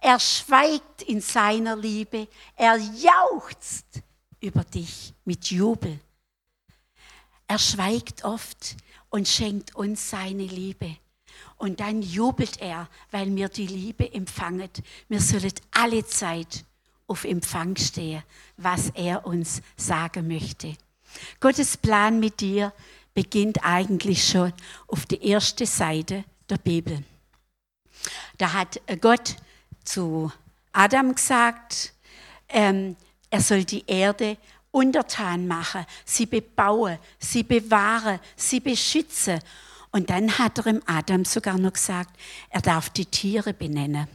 Er 0.00 0.20
schweigt 0.20 1.02
in 1.02 1.20
seiner 1.20 1.76
Liebe. 1.76 2.28
Er 2.56 2.76
jauchzt 2.76 3.86
über 4.40 4.64
dich 4.64 5.14
mit 5.24 5.50
Jubel. 5.50 5.98
Er 7.46 7.58
schweigt 7.58 8.24
oft 8.24 8.76
und 9.10 9.28
schenkt 9.28 9.74
uns 9.74 10.10
seine 10.10 10.44
Liebe. 10.44 10.96
Und 11.56 11.80
dann 11.80 12.02
jubelt 12.02 12.60
er, 12.60 12.88
weil 13.10 13.34
wir 13.34 13.48
die 13.48 13.66
Liebe 13.66 14.12
empfangen. 14.12 14.70
Wir 15.08 15.20
sollen 15.20 15.52
alle 15.70 16.04
Zeit 16.06 16.64
auf 17.06 17.24
Empfang 17.24 17.76
stehen, 17.76 18.22
was 18.56 18.90
er 18.90 19.26
uns 19.26 19.60
sagen 19.76 20.28
möchte. 20.28 20.76
Gottes 21.40 21.76
Plan 21.76 22.20
mit 22.20 22.40
dir 22.40 22.72
beginnt 23.14 23.64
eigentlich 23.64 24.26
schon 24.26 24.52
auf 24.86 25.06
der 25.06 25.22
ersten 25.22 25.66
Seite 25.66 26.24
der 26.48 26.58
Bibel. 26.58 27.04
Da 28.38 28.52
hat 28.52 28.80
Gott 29.00 29.36
zu 29.84 30.32
Adam 30.72 31.14
gesagt, 31.14 31.92
ähm, 32.48 32.96
er 33.30 33.40
soll 33.40 33.64
die 33.64 33.84
Erde 33.86 34.36
untertan 34.70 35.46
machen, 35.46 35.86
sie 36.04 36.26
bebauen, 36.26 36.98
sie 37.18 37.44
bewahren, 37.44 38.18
sie 38.36 38.60
beschützen 38.60 39.40
und 39.92 40.10
dann 40.10 40.38
hat 40.38 40.58
er 40.58 40.66
im 40.66 40.82
Adam 40.86 41.24
sogar 41.24 41.56
noch 41.56 41.74
gesagt, 41.74 42.18
er 42.50 42.60
darf 42.60 42.90
die 42.90 43.06
Tiere 43.06 43.54
benennen. 43.54 44.08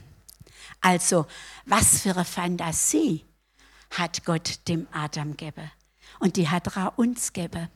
Also, 0.82 1.26
was 1.64 2.02
für 2.02 2.10
eine 2.10 2.24
Fantasie 2.26 3.24
hat 3.90 4.24
Gott 4.24 4.68
dem 4.68 4.86
Adam 4.92 5.36
gegeben. 5.36 5.70
Und 6.20 6.36
die 6.36 6.48
hat 6.48 6.76
er 6.76 6.96
uns 6.96 7.32
gegeben. 7.32 7.68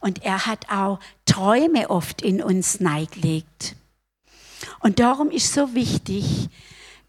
Und 0.00 0.24
er 0.24 0.46
hat 0.46 0.68
auch 0.70 0.98
Träume 1.26 1.90
oft 1.90 2.22
in 2.22 2.42
uns 2.42 2.80
neigelegt. 2.80 3.76
Und 4.80 4.98
darum 4.98 5.30
ist 5.30 5.54
so 5.54 5.74
wichtig, 5.74 6.48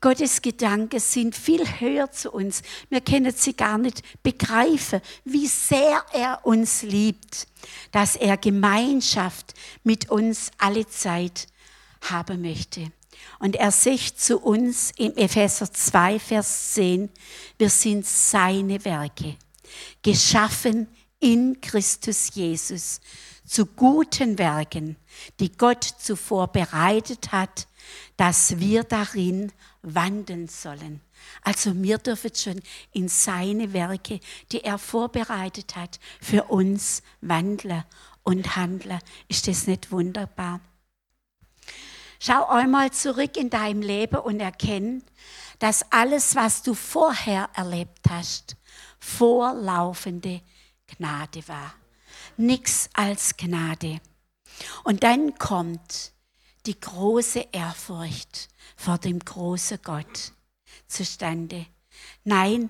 Gottes 0.01 0.41
Gedanken 0.41 1.00
sind 1.00 1.36
viel 1.36 1.63
höher 1.79 2.12
zu 2.12 2.31
uns. 2.31 2.63
Wir 2.89 3.01
können 3.01 3.31
sie 3.36 3.53
gar 3.53 3.77
nicht 3.77 4.01
begreifen, 4.24 5.00
wie 5.25 5.45
sehr 5.45 6.03
er 6.12 6.39
uns 6.43 6.81
liebt, 6.81 7.48
dass 7.91 8.15
er 8.15 8.36
Gemeinschaft 8.38 9.53
mit 9.83 10.10
uns 10.10 10.51
alle 10.57 10.88
Zeit 10.88 11.48
haben 12.10 12.41
möchte. 12.41 12.91
Und 13.38 13.55
er 13.55 13.71
sagt 13.71 14.19
zu 14.19 14.39
uns 14.39 14.91
im 14.98 15.15
Epheser 15.15 15.71
2, 15.71 16.17
Vers 16.17 16.74
10, 16.74 17.10
wir 17.60 17.69
sind 17.69 18.05
seine 18.05 18.83
Werke, 18.83 19.36
geschaffen 20.01 20.87
in 21.19 21.61
Christus 21.61 22.31
Jesus 22.33 22.99
zu 23.45 23.65
guten 23.65 24.37
Werken, 24.37 24.95
die 25.39 25.51
Gott 25.51 25.83
zuvor 25.83 26.47
bereitet 26.47 27.31
hat, 27.31 27.67
dass 28.17 28.59
wir 28.59 28.83
darin 28.83 29.51
wandeln 29.81 30.47
sollen. 30.47 31.01
Also 31.41 31.75
wir 31.81 31.97
dürfen 31.97 32.33
schon 32.35 32.61
in 32.91 33.07
seine 33.07 33.73
Werke, 33.73 34.19
die 34.51 34.63
er 34.63 34.77
vorbereitet 34.77 35.75
hat, 35.75 35.99
für 36.21 36.45
uns 36.45 37.03
wandeln 37.21 37.83
und 38.23 38.55
handeln. 38.55 38.99
Ist 39.27 39.47
das 39.47 39.67
nicht 39.67 39.91
wunderbar? 39.91 40.61
Schau 42.19 42.47
einmal 42.47 42.91
zurück 42.91 43.35
in 43.35 43.49
deinem 43.49 43.81
Leben 43.81 44.19
und 44.19 44.39
erkenn, 44.39 45.03
dass 45.57 45.91
alles, 45.91 46.35
was 46.35 46.61
du 46.61 46.73
vorher 46.73 47.49
erlebt 47.55 48.09
hast, 48.09 48.55
vorlaufende 49.01 50.41
Gnade 50.88 51.46
war. 51.48 51.74
nichts 52.38 52.89
als 52.93 53.36
Gnade. 53.36 54.00
Und 54.84 55.03
dann 55.03 55.38
kommt 55.38 56.13
die 56.65 56.79
große 56.79 57.48
Ehrfurcht 57.51 58.50
vor 58.75 58.98
dem 58.98 59.20
großen 59.20 59.79
Gott 59.84 60.31
zustande. 60.88 61.65
Nein, 62.24 62.70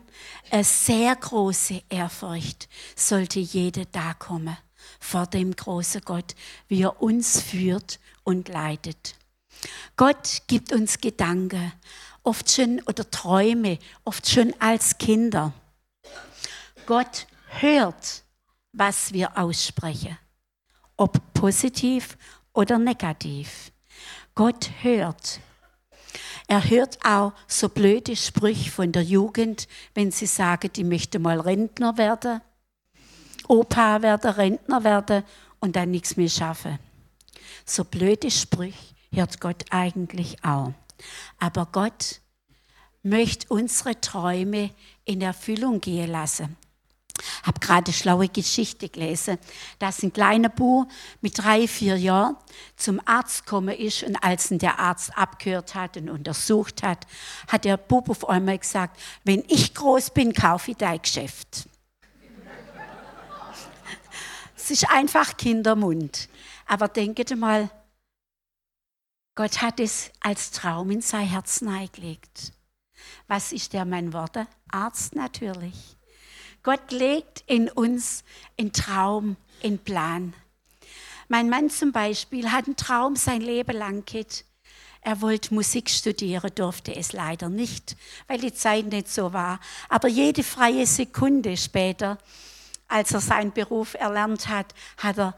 eine 0.49 0.63
sehr 0.63 1.15
große 1.15 1.83
Ehrfurcht 1.89 2.69
sollte 2.95 3.39
jeder 3.39 3.85
da 3.85 4.13
kommen 4.13 4.57
vor 4.99 5.27
dem 5.27 5.55
großen 5.55 6.01
Gott, 6.01 6.35
wie 6.67 6.81
er 6.83 7.01
uns 7.01 7.39
führt 7.39 7.99
und 8.23 8.49
leitet. 8.49 9.15
Gott 9.95 10.41
gibt 10.47 10.73
uns 10.73 10.99
Gedanken, 10.99 11.71
oft 12.23 12.49
schon 12.51 12.81
oder 12.87 13.09
Träume, 13.09 13.77
oft 14.03 14.27
schon 14.27 14.53
als 14.59 14.97
Kinder. 14.97 15.53
Gott 16.91 17.25
hört, 17.61 18.25
was 18.73 19.13
wir 19.13 19.37
aussprechen, 19.37 20.17
ob 20.97 21.33
positiv 21.33 22.17
oder 22.51 22.77
negativ. 22.79 23.71
Gott 24.35 24.69
hört. 24.81 25.39
Er 26.49 26.69
hört 26.69 26.99
auch 27.05 27.31
so 27.47 27.69
blöde 27.69 28.17
Sprüche 28.17 28.69
von 28.69 28.91
der 28.91 29.03
Jugend, 29.03 29.69
wenn 29.93 30.11
sie 30.11 30.25
sagen, 30.25 30.69
die 30.75 30.83
möchte 30.83 31.17
mal 31.17 31.39
Rentner 31.39 31.97
werden, 31.97 32.41
Opa 33.47 34.01
werden, 34.01 34.31
Rentner 34.31 34.83
werden 34.83 35.23
und 35.61 35.77
dann 35.77 35.91
nichts 35.91 36.17
mehr 36.17 36.27
schaffen. 36.27 36.77
So 37.63 37.85
blöde 37.85 38.29
Sprüche 38.29 38.93
hört 39.13 39.39
Gott 39.39 39.63
eigentlich 39.69 40.43
auch. 40.43 40.73
Aber 41.39 41.69
Gott 41.71 42.19
möchte 43.01 43.47
unsere 43.47 44.01
Träume 44.01 44.71
in 45.05 45.21
Erfüllung 45.21 45.79
gehen 45.79 46.11
lassen. 46.11 46.57
Habe 47.43 47.59
gerade 47.59 47.93
schlaue 47.93 48.27
Geschichte 48.27 48.89
gelesen, 48.89 49.37
dass 49.79 50.03
ein 50.03 50.13
kleiner 50.13 50.49
Bub 50.49 50.89
mit 51.21 51.37
drei, 51.37 51.67
vier 51.67 51.97
Jahren 51.97 52.37
zum 52.75 53.01
Arzt 53.05 53.45
gekommen 53.45 53.75
ist 53.75 54.03
und 54.03 54.15
als 54.23 54.51
ihn 54.51 54.59
der 54.59 54.79
Arzt 54.79 55.17
abgehört 55.17 55.75
hat 55.75 55.97
und 55.97 56.09
untersucht 56.09 56.83
hat, 56.83 57.05
hat 57.47 57.65
der 57.65 57.77
Bub 57.77 58.09
auf 58.09 58.27
einmal 58.29 58.57
gesagt, 58.57 58.99
wenn 59.23 59.43
ich 59.47 59.73
groß 59.73 60.11
bin, 60.11 60.33
kaufe 60.33 60.71
ich 60.71 60.77
dein 60.77 61.01
Geschäft. 61.01 61.67
Es 64.55 64.69
ist 64.69 64.89
einfach 64.91 65.37
Kindermund. 65.37 66.29
Aber 66.67 66.87
denket 66.87 67.35
mal, 67.35 67.69
Gott 69.35 69.61
hat 69.61 69.79
es 69.79 70.11
als 70.19 70.51
Traum 70.51 70.91
in 70.91 71.01
sein 71.01 71.27
Herz 71.27 71.63
eingelegt. 71.63 72.53
Was 73.27 73.51
ist 73.51 73.73
der 73.73 73.85
mein 73.85 74.13
Wort? 74.13 74.37
Arzt 74.71 75.15
natürlich. 75.15 75.97
Gott 76.63 76.91
legt 76.91 77.43
in 77.47 77.69
uns 77.69 78.23
einen 78.59 78.71
Traum, 78.71 79.35
einen 79.63 79.79
Plan. 79.79 80.33
Mein 81.27 81.49
Mann 81.49 81.69
zum 81.69 81.91
Beispiel 81.91 82.51
hat 82.51 82.65
einen 82.65 82.75
Traum 82.75 83.15
sein 83.15 83.41
Leben 83.41 83.75
lang 83.75 84.05
gehabt. 84.05 84.45
Er 85.01 85.21
wollte 85.21 85.53
Musik 85.55 85.89
studieren, 85.89 86.51
durfte 86.53 86.95
es 86.95 87.13
leider 87.13 87.49
nicht, 87.49 87.95
weil 88.27 88.39
die 88.39 88.53
Zeit 88.53 88.85
nicht 88.85 89.07
so 89.07 89.33
war. 89.33 89.59
Aber 89.89 90.07
jede 90.07 90.43
freie 90.43 90.85
Sekunde 90.85 91.57
später, 91.57 92.19
als 92.87 93.11
er 93.11 93.21
seinen 93.21 93.51
Beruf 93.51 93.95
erlernt 93.95 94.47
hat, 94.47 94.75
hat 94.97 95.17
er 95.17 95.35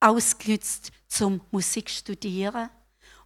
ausgenützt 0.00 0.92
zum 1.08 1.40
Musikstudieren 1.50 2.68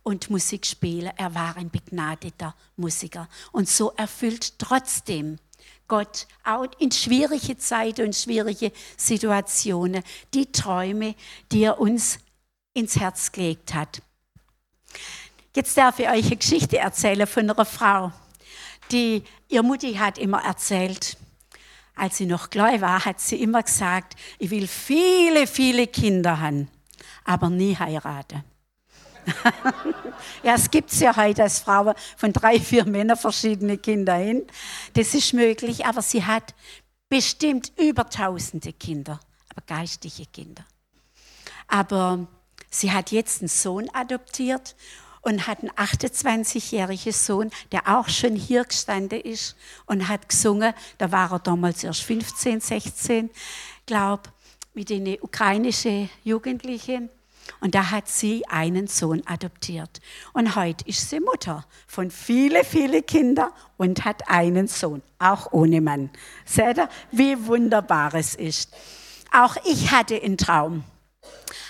und 0.04 0.30
Musik 0.30 0.66
spielen. 0.66 1.10
Er 1.16 1.34
war 1.34 1.56
ein 1.56 1.70
begnadeter 1.70 2.54
Musiker. 2.76 3.28
Und 3.50 3.68
so 3.68 3.90
erfüllt 3.96 4.60
trotzdem 4.60 5.38
Gott 5.86 6.26
auch 6.44 6.66
in 6.78 6.90
schwierige 6.90 7.58
Zeiten 7.58 8.06
und 8.06 8.16
schwierige 8.16 8.72
Situationen 8.96 10.02
die 10.32 10.50
Träume, 10.50 11.14
die 11.52 11.64
er 11.64 11.78
uns 11.78 12.18
ins 12.72 12.98
Herz 12.98 13.32
gelegt 13.32 13.74
hat. 13.74 14.02
Jetzt 15.54 15.76
darf 15.76 15.98
ich 15.98 16.08
euch 16.08 16.26
eine 16.26 16.36
Geschichte 16.36 16.78
erzählen 16.78 17.26
von 17.26 17.48
einer 17.48 17.64
Frau, 17.64 18.12
die 18.90 19.22
ihr 19.48 19.62
Mutti 19.62 19.94
hat 19.94 20.18
immer 20.18 20.42
erzählt. 20.42 21.16
Als 21.94 22.16
sie 22.16 22.26
noch 22.26 22.50
klein 22.50 22.80
war, 22.80 23.04
hat 23.04 23.20
sie 23.20 23.40
immer 23.40 23.62
gesagt, 23.62 24.16
ich 24.38 24.50
will 24.50 24.66
viele, 24.66 25.46
viele 25.46 25.86
Kinder 25.86 26.40
haben, 26.40 26.68
aber 27.24 27.50
nie 27.50 27.76
heiraten. 27.76 28.42
Ja, 30.42 30.54
es 30.54 30.70
gibt 30.70 30.92
ja 30.94 31.16
heute 31.16 31.42
als 31.42 31.60
Frau 31.60 31.94
von 32.16 32.32
drei, 32.32 32.60
vier 32.60 32.84
Männern 32.84 33.16
verschiedene 33.16 33.78
Kinder 33.78 34.14
hin. 34.14 34.42
Das 34.94 35.14
ist 35.14 35.32
möglich, 35.32 35.86
aber 35.86 36.02
sie 36.02 36.24
hat 36.24 36.54
bestimmt 37.08 37.72
über 37.78 38.08
tausende 38.08 38.72
Kinder, 38.72 39.20
aber 39.50 39.62
geistige 39.66 40.26
Kinder. 40.26 40.64
Aber 41.68 42.26
sie 42.70 42.92
hat 42.92 43.10
jetzt 43.10 43.40
einen 43.40 43.48
Sohn 43.48 43.88
adoptiert 43.92 44.74
und 45.22 45.46
hat 45.46 45.60
einen 45.60 45.70
28-jährigen 45.70 47.12
Sohn, 47.12 47.50
der 47.72 47.88
auch 47.88 48.08
schon 48.08 48.36
hier 48.36 48.64
gestanden 48.64 49.20
ist 49.20 49.56
und 49.86 50.08
hat 50.08 50.28
gesungen. 50.28 50.74
Da 50.98 51.10
war 51.10 51.32
er 51.32 51.38
damals 51.38 51.82
erst 51.82 52.02
15, 52.02 52.60
16, 52.60 53.30
glaube 53.86 54.22
mit 54.74 54.90
den 54.90 55.06
ukrainischen 55.20 56.10
Jugendlichen. 56.24 57.08
Und 57.60 57.74
da 57.74 57.90
hat 57.90 58.08
sie 58.08 58.46
einen 58.48 58.86
Sohn 58.86 59.22
adoptiert. 59.26 60.00
Und 60.32 60.56
heute 60.56 60.86
ist 60.88 61.10
sie 61.10 61.20
Mutter 61.20 61.64
von 61.86 62.10
viele, 62.10 62.64
viele 62.64 63.02
Kindern 63.02 63.50
und 63.76 64.04
hat 64.04 64.28
einen 64.28 64.68
Sohn, 64.68 65.02
auch 65.18 65.52
ohne 65.52 65.80
Mann. 65.80 66.10
Seht 66.44 66.78
ihr, 66.78 66.88
wie 67.10 67.46
wunderbar 67.46 68.14
es 68.14 68.34
ist. 68.34 68.74
Auch 69.32 69.56
ich 69.64 69.90
hatte 69.90 70.20
einen 70.20 70.38
Traum 70.38 70.84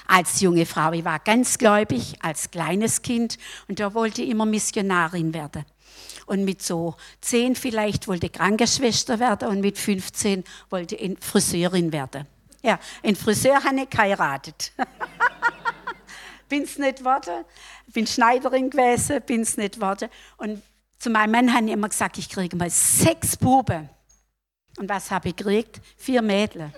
als 0.07 0.41
junge 0.41 0.67
Frau. 0.67 0.93
Ich 0.93 1.05
war 1.05 1.19
ganz 1.19 1.59
gläubig 1.59 2.17
als 2.21 2.51
kleines 2.51 3.03
Kind 3.03 3.39
und 3.69 3.81
da 3.81 3.95
wollte 3.95 4.23
ich 4.23 4.31
immer 4.31 4.47
Missionarin 4.47 5.33
werden. 5.33 5.65
Und 6.27 6.45
mit 6.45 6.63
so 6.63 6.95
zehn 7.21 7.55
vielleicht 7.55 8.09
wollte 8.09 8.31
Krankenschwester 8.31 9.21
werden 9.21 9.49
und 9.49 9.61
mit 9.61 9.79
15 9.79 10.45
wollte 10.71 10.97
ich 10.97 11.19
Friseurin 11.21 11.93
werden. 11.93 12.27
Ja, 12.63 12.79
ein 13.03 13.15
Friseur 13.15 13.63
habe 13.63 13.83
ich 13.83 13.91
geheiratet. 13.91 14.73
bin's 16.55 16.79
nicht 16.79 16.99
geworden, 16.99 17.45
bin 17.89 18.07
Schneiderin 18.07 18.71
gewesen, 18.71 19.21
bin's 19.27 19.57
nicht 19.57 19.75
geworden. 19.75 20.09
Und 20.37 20.63
zu 21.01 21.11
meinem 21.11 21.33
Mann 21.33 21.53
habe 21.53 21.67
ich 21.67 21.73
immer 21.73 21.89
gesagt, 21.89 22.17
ich 22.17 22.29
kriege 22.29 22.57
mal 22.57 22.71
sechs 22.71 23.37
Buben. 23.37 23.91
Und 24.79 24.89
was 24.89 25.11
habe 25.11 25.31
ich 25.31 25.37
gekriegt? 25.37 25.81
Vier 25.97 26.23
Mädchen. 26.23 26.73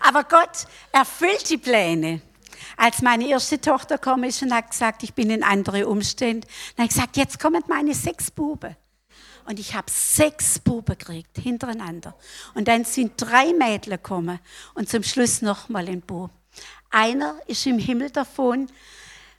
Aber 0.00 0.24
Gott 0.24 0.66
erfüllt 0.92 1.50
die 1.50 1.58
Pläne. 1.58 2.22
Als 2.78 3.02
meine 3.02 3.28
erste 3.28 3.60
Tochter 3.60 3.98
kam 3.98 4.24
ist 4.24 4.42
und 4.42 4.54
hat 4.54 4.70
gesagt, 4.70 5.02
ich 5.02 5.12
bin 5.12 5.28
in 5.28 5.42
andere 5.42 5.86
Umstände, 5.88 6.46
dann 6.76 6.84
habe 6.84 6.88
ich 6.88 6.94
gesagt, 6.94 7.16
jetzt 7.18 7.38
kommen 7.38 7.62
meine 7.68 7.94
sechs 7.94 8.30
Buben. 8.30 8.76
Und 9.44 9.60
ich 9.60 9.74
habe 9.74 9.90
sechs 9.90 10.58
Buben 10.58 10.96
gekriegt, 10.98 11.38
hintereinander. 11.38 12.16
Und 12.54 12.66
dann 12.66 12.84
sind 12.84 13.12
drei 13.16 13.52
Mädchen 13.52 13.92
gekommen 13.92 14.38
und 14.74 14.88
zum 14.88 15.02
Schluss 15.02 15.42
noch 15.42 15.68
mal 15.68 15.86
ein 15.86 16.00
Bub. 16.00 16.30
Einer 16.96 17.38
ist 17.46 17.66
im 17.66 17.78
Himmel 17.78 18.08
davon. 18.08 18.68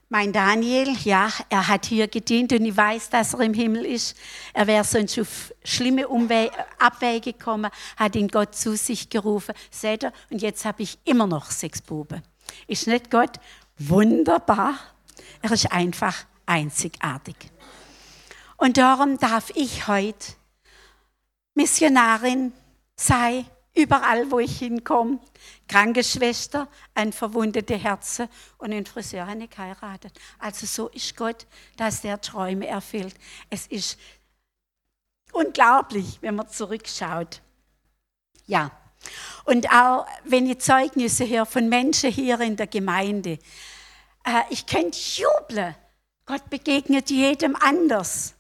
Mein 0.10 0.32
Daniel, 0.32 0.96
ja, 1.04 1.28
er 1.50 1.67
hat 1.67 1.88
hier 1.88 2.08
gedient 2.08 2.54
und 2.54 2.63
ich 2.63 2.78
weiß, 2.78 3.10
dass 3.10 3.34
er 3.34 3.39
im 3.39 3.56
Himmel 3.56 3.84
ist. 3.84 4.15
Er 4.54 4.67
wäre 4.67 4.84
sonst 4.84 5.17
auf 5.17 5.52
schlimme 5.63 6.08
Umwege, 6.08 6.52
Abwege 6.78 7.34
gekommen, 7.34 7.72
hat 7.96 8.15
ihn 8.15 8.28
Gott 8.28 8.54
zu 8.54 8.78
sich 8.78 9.10
gerufen. 9.10 9.56
Seht 9.72 10.04
ihr? 10.04 10.13
Und 10.30 10.43
jetzt 10.43 10.65
habe 10.65 10.84
ich 10.84 11.00
immer 11.04 11.26
noch 11.26 11.50
sechs 11.50 11.82
Buben. 11.82 12.22
Ist 12.67 12.86
nicht 12.86 13.10
Gott 13.10 13.39
wunderbar? 13.80 14.76
Er 15.41 15.52
ist 15.52 15.72
einfach 15.72 16.26
einzigartig. 16.46 17.38
Und 18.58 18.78
darum 18.78 19.17
darf 19.17 19.50
ich 19.56 19.88
heute 19.88 20.28
Missionarin 21.56 22.54
sein 22.96 23.48
Überall, 23.78 24.32
wo 24.32 24.40
ich 24.40 24.58
hinkomme, 24.58 25.20
Krankenschwester, 25.68 26.68
ein 26.96 27.13
verwundete 27.13 27.78
Herzen 27.78 28.28
und 28.58 28.74
ein 28.74 28.88
Friseur 28.88 29.28
habe 29.28 29.44
ich 29.44 29.52
geheiratet. 29.52 30.20
Also 30.40 30.66
so 30.66 30.88
ist 30.90 31.16
Gott, 31.16 31.46
dass 31.76 32.02
der 32.02 32.20
Träume 32.20 32.66
erfüllt. 32.66 33.13
Es 33.52 33.68
ist 33.68 34.00
unglaublich, 35.32 36.18
wenn 36.22 36.34
man 36.34 36.50
zurückschaut. 36.50 37.44
Ja, 38.48 38.72
und 39.46 39.70
auch 39.72 40.08
wenn 40.24 40.50
ich 40.50 40.58
Zeugnisse 40.58 41.30
höre 41.30 41.46
von 41.46 41.70
Menschen 41.70 42.10
hier 42.10 42.40
in 42.42 42.56
der 42.56 42.66
Gemeinde, 42.66 43.38
äh, 44.24 44.42
ich 44.50 44.66
könnte 44.66 44.98
jubeln. 44.98 45.76
Gott 46.26 46.50
begegnet 46.50 47.12
jedem 47.12 47.56
anders. 47.56 48.34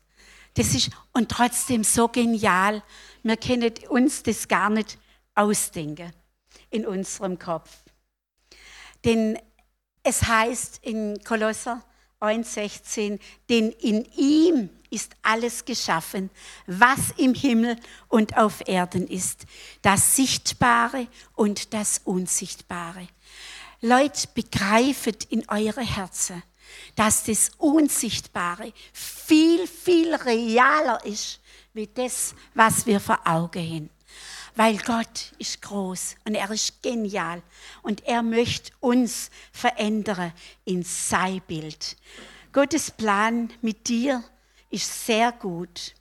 Das 0.55 0.73
ist 0.73 0.89
und 1.13 1.29
trotzdem 1.29 1.83
so 1.83 2.07
genial. 2.07 2.81
Wir 3.21 3.37
können 3.37 3.71
uns 3.89 4.23
das 4.23 4.47
gar 4.47 4.71
nicht 4.71 4.97
ausdenken 5.37 6.11
in 6.69 6.85
unserem 6.85 7.39
Kopf. 7.39 7.69
Denn 9.05 9.39
es 10.03 10.23
heißt 10.23 10.79
in 10.83 11.23
Kolosser 11.23 11.83
1,16, 12.19 13.19
denn 13.49 13.71
in 13.71 14.05
ihm 14.15 14.69
ist 14.89 15.13
alles 15.21 15.65
geschaffen, 15.65 16.29
was 16.65 17.11
im 17.17 17.33
Himmel 17.33 17.75
und 18.07 18.37
auf 18.37 18.67
Erden 18.67 19.07
ist, 19.07 19.45
das 19.81 20.15
Sichtbare 20.15 21.07
und 21.35 21.73
das 21.73 22.01
Unsichtbare. 22.03 23.07
Leute, 23.81 24.27
begreifet 24.33 25.25
in 25.25 25.47
eure 25.49 25.81
Herzen, 25.81 26.41
dass 26.95 27.23
das 27.25 27.51
Unsichtbare 27.57 28.73
viel, 28.93 29.67
viel 29.67 30.15
realer 30.15 31.05
ist, 31.05 31.39
wie 31.73 31.87
das, 31.87 32.33
was 32.55 32.85
wir 32.85 32.99
vor 32.99 33.19
Augen 33.25 33.61
haben. 33.61 33.96
Weil 34.57 34.79
Gott 34.79 35.33
ist 35.37 35.61
groß 35.61 36.15
und 36.25 36.33
er 36.33 36.49
ist 36.49 36.81
genial 36.81 37.43
und 37.83 38.03
er 38.05 38.23
möchte 38.23 38.71
uns 38.79 39.29
verändern 39.51 40.33
in 40.65 40.81
sein 40.81 41.43
Bild. 41.45 41.95
Gottes 42.51 42.89
Plan 42.89 43.53
mit 43.61 43.87
dir 43.87 44.23
ist 44.71 45.05
sehr 45.05 45.31
gut. 45.31 45.93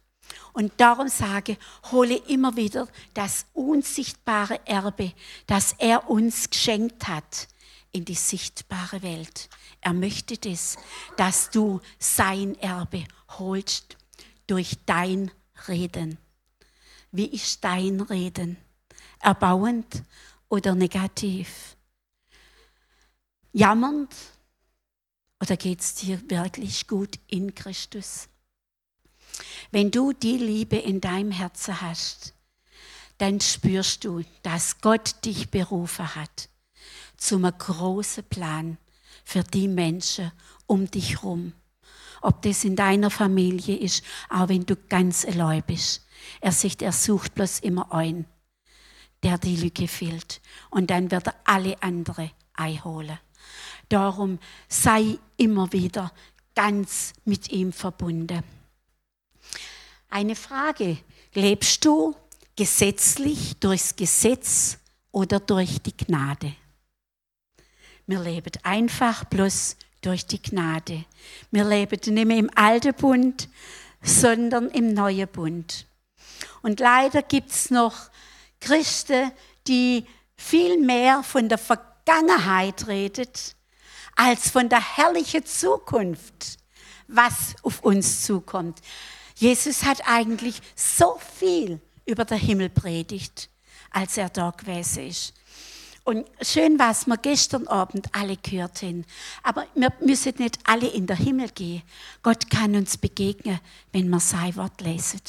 Und 0.55 0.73
darum 0.79 1.09
sage, 1.09 1.59
hole 1.93 2.17
immer 2.17 2.57
wieder 2.57 2.89
das 3.13 3.45
unsichtbare 3.53 4.67
Erbe, 4.67 5.13
das 5.47 5.75
er 5.77 6.09
uns 6.09 6.49
geschenkt 6.49 7.09
hat, 7.09 7.49
in 7.93 8.07
die 8.07 8.15
sichtbare 8.15 9.03
Welt. 9.03 9.51
Er 9.83 9.93
möchte 9.93 10.39
das, 10.39 10.79
dass 11.19 11.51
du 11.51 11.83
sein 11.99 12.59
Erbe 12.59 13.05
holst 13.39 13.99
durch 14.47 14.79
dein 14.87 15.31
Reden. 15.69 16.17
Wie 17.17 17.29
ist 17.29 17.65
dein 17.65 18.03
Reden? 18.03 18.59
Erbauend 19.21 20.03
oder 20.51 20.75
negativ? 20.75 21.75
Jammernd 23.55 24.15
oder 25.41 25.57
geht 25.57 25.81
es 25.81 25.95
dir 25.95 26.21
wirklich 26.29 26.87
gut 26.87 27.19
in 27.27 27.55
Christus? 27.55 28.29
Wenn 29.71 29.91
du 29.91 30.13
die 30.13 30.37
Liebe 30.37 30.77
in 30.77 31.01
deinem 31.01 31.31
Herzen 31.31 31.81
hast, 31.81 32.35
dann 33.17 33.41
spürst 33.41 34.05
du, 34.05 34.23
dass 34.43 34.83
Gott 34.83 35.25
dich 35.25 35.51
berufen 35.51 36.15
hat 36.17 36.51
zum 37.17 37.45
großen 37.45 38.25
Plan 38.25 38.77
für 39.25 39.43
die 39.43 39.69
Menschen 39.69 40.33
um 40.67 40.91
dich 40.91 41.13
herum. 41.23 41.55
Ob 42.21 42.43
das 42.43 42.63
in 42.65 42.77
deiner 42.77 43.11
Familie 43.11 43.79
ist, 43.79 44.05
auch 44.29 44.51
wenn 44.51 44.67
du 44.67 44.77
ganz 44.77 45.25
allein 45.25 45.63
bist. 45.67 46.06
Er 46.41 46.53
sagt, 46.53 46.83
er 46.83 46.93
sucht 46.93 47.35
bloß 47.35 47.61
immer 47.61 47.93
einen, 47.93 48.27
der 49.23 49.39
die 49.39 49.57
Lücke 49.57 49.89
füllt. 49.89 50.41
Und 50.71 50.91
dann 50.91 51.11
wird 51.11 51.29
er 51.29 51.35
alle 51.45 51.83
andere 51.83 52.31
einholen. 52.55 53.19
Darum 53.89 54.39
sei 54.69 55.19
immer 55.37 55.73
wieder 55.73 56.13
ganz 56.55 57.13
mit 57.25 57.51
ihm 57.51 57.73
verbunden. 57.73 58.43
Eine 60.09 60.35
Frage, 60.35 60.99
lebst 61.35 61.85
du 61.85 62.15
gesetzlich 62.57 63.59
durchs 63.59 63.95
Gesetz 63.95 64.79
oder 65.13 65.41
durch 65.41 65.81
die 65.83 65.97
Gnade? 65.97 66.55
Wir 68.07 68.21
leben 68.21 68.53
einfach 68.63 69.25
bloß 69.25 69.77
durch 70.01 70.27
die 70.27 70.41
Gnade. 70.41 71.05
Wir 71.51 71.65
leben 71.65 72.15
nicht 72.15 72.27
mehr 72.27 72.39
im 72.39 72.51
alten 72.55 72.95
Bund, 72.95 73.49
sondern 74.01 74.71
im 74.71 74.95
neuen 74.95 75.29
Bund. 75.29 75.87
Und 76.67 76.81
leider 76.81 77.23
gibt 77.23 77.53
es 77.53 77.71
noch 77.71 77.95
Christen, 78.59 79.31
die 79.69 80.05
viel 80.37 80.81
mehr 80.81 81.23
von 81.23 81.49
der 81.49 81.59
Vergangenheit 81.59 82.89
redet, 82.89 83.55
als 84.17 84.51
von 84.51 84.69
der 84.69 84.97
herrlichen 84.97 85.47
Zukunft, 85.47 86.59
was 87.07 87.55
auf 87.63 87.85
uns 87.85 88.25
zukommt. 88.25 88.81
Jesus 89.37 89.85
hat 89.85 90.09
eigentlich 90.09 90.61
so 90.75 91.21
viel 91.39 91.81
über 92.05 92.25
den 92.25 92.39
Himmel 92.39 92.69
predigt, 92.69 93.49
als 93.93 94.17
er 94.17 94.29
da 94.29 94.51
gewesen 94.51 95.07
ist. 95.07 95.35
Und 96.03 96.27
schön 96.43 96.81
was 96.81 97.07
wir 97.07 97.17
gestern 97.17 97.69
Abend 97.69 98.09
alle 98.11 98.37
gehört 98.39 98.83
haben. 98.83 99.05
Aber 99.45 99.69
wir 99.77 99.93
müssen 100.01 100.35
nicht 100.39 100.59
alle 100.65 100.89
in 100.89 101.07
den 101.07 101.17
Himmel 101.17 101.49
gehen. 101.51 101.85
Gott 102.25 102.51
kann 102.51 102.75
uns 102.75 102.97
begegnen, 102.97 103.61
wenn 103.93 104.09
wir 104.09 104.19
sein 104.19 104.57
Wort 104.57 104.81
lesen. 104.81 105.21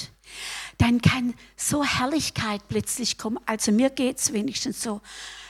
Dann 0.78 1.02
kann 1.02 1.34
so 1.56 1.84
Herrlichkeit 1.84 2.62
plötzlich 2.68 3.18
kommen. 3.18 3.40
Also 3.46 3.72
mir 3.72 3.90
geht 3.90 4.20
es 4.20 4.34
wenigstens 4.34 4.82
so, 4.82 5.02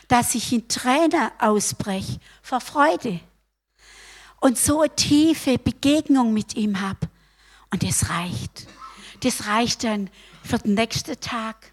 dass 0.07 0.35
ich 0.35 0.53
in 0.53 0.67
Tränen 0.67 1.31
ausbreche 1.39 2.19
vor 2.41 2.61
Freude. 2.61 3.19
Und 4.39 4.57
so 4.57 4.81
eine 4.81 4.95
tiefe 4.95 5.57
Begegnung 5.57 6.33
mit 6.33 6.55
ihm 6.55 6.79
habe. 6.79 7.09
Und 7.71 7.83
das 7.83 8.09
reicht. 8.09 8.67
Das 9.21 9.47
reicht 9.47 9.83
dann 9.83 10.09
für 10.43 10.59
den 10.59 10.75
nächsten 10.75 11.19
Tag 11.19 11.71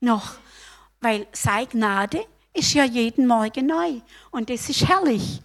noch. 0.00 0.36
Weil 1.00 1.26
sei 1.32 1.66
Gnade 1.66 2.24
ist 2.54 2.72
ja 2.72 2.84
jeden 2.84 3.26
Morgen 3.26 3.66
neu 3.66 4.00
und 4.30 4.48
das 4.48 4.68
ist 4.70 4.88
herrlich. 4.88 5.42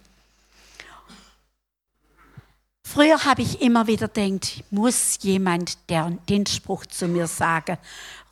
Früher 2.92 3.24
habe 3.24 3.42
ich 3.42 3.60
immer 3.60 3.86
wieder 3.86 4.08
gedacht, 4.08 4.64
muss 4.72 5.18
jemand 5.20 5.78
den 5.88 6.44
Spruch 6.44 6.86
zu 6.86 7.06
mir 7.06 7.28
sagen. 7.28 7.78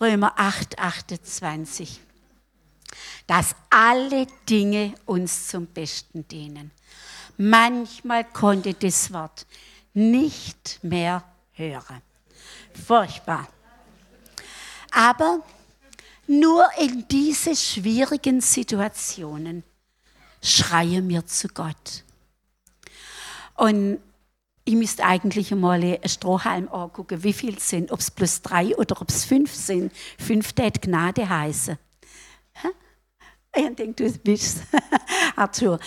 Römer 0.01 0.33
8, 0.37 0.81
28. 0.81 2.01
Dass 3.29 3.55
alle 3.71 4.27
Dinge 4.51 4.94
uns 5.07 5.47
zum 5.47 5.66
Besten 5.66 6.27
dienen. 6.27 6.73
Manchmal 7.37 8.25
konnte 8.25 8.75
das 8.75 9.12
Wort 9.12 9.47
nicht 9.94 10.81
mehr 10.83 11.23
hören. 11.53 12.03
Furchtbar. 12.85 13.47
Aber 14.90 15.38
nur 16.27 16.66
in 16.81 17.07
diese 17.07 17.55
schwierigen 17.55 18.40
Situationen 18.40 19.62
schreien 20.42 21.09
wir 21.09 21.25
zu 21.27 21.47
Gott. 21.47 22.03
Und 23.55 24.01
ich 24.68 24.74
müsste 24.74 25.02
eigentlich 25.02 25.50
einmal 25.50 25.83
einen 25.83 26.07
Strohhalm 26.07 26.68
angucken, 26.68 27.24
wie 27.24 27.33
viel 27.33 27.59
sind, 27.59 27.90
ob 27.90 28.00
es 28.00 28.11
plus 28.11 28.42
drei 28.42 28.76
oder 28.76 29.00
ob 29.00 29.09
es 29.09 29.24
fünf 29.24 29.54
sind. 29.54 29.90
Fünf 30.18 30.52
tät 30.52 30.83
Gnade 30.83 31.26
heißen. 31.26 31.78
Ich 33.57 33.74
denke, 33.76 34.04
du 34.04 34.18
bist 34.18 34.59
Arthur. 35.37 35.81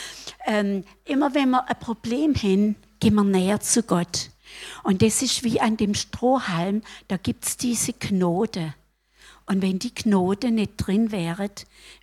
Ähm, 0.47 0.83
immer 1.05 1.35
wenn 1.35 1.51
wir 1.51 1.69
ein 1.69 1.79
Problem 1.79 2.33
haben, 2.33 2.75
gehen 2.99 3.13
wir 3.13 3.23
näher 3.23 3.59
zu 3.59 3.83
Gott. 3.83 4.31
Und 4.81 5.03
das 5.03 5.21
ist 5.21 5.43
wie 5.43 5.61
an 5.61 5.77
dem 5.77 5.93
Strohhalm, 5.93 6.81
da 7.07 7.17
gibt 7.17 7.45
es 7.45 7.57
diese 7.57 7.93
Knoten. 7.93 8.73
Und 9.45 9.61
wenn 9.61 9.77
die 9.77 9.93
Knoten 9.93 10.55
nicht 10.55 10.77
drin 10.77 11.11
wären, 11.11 11.51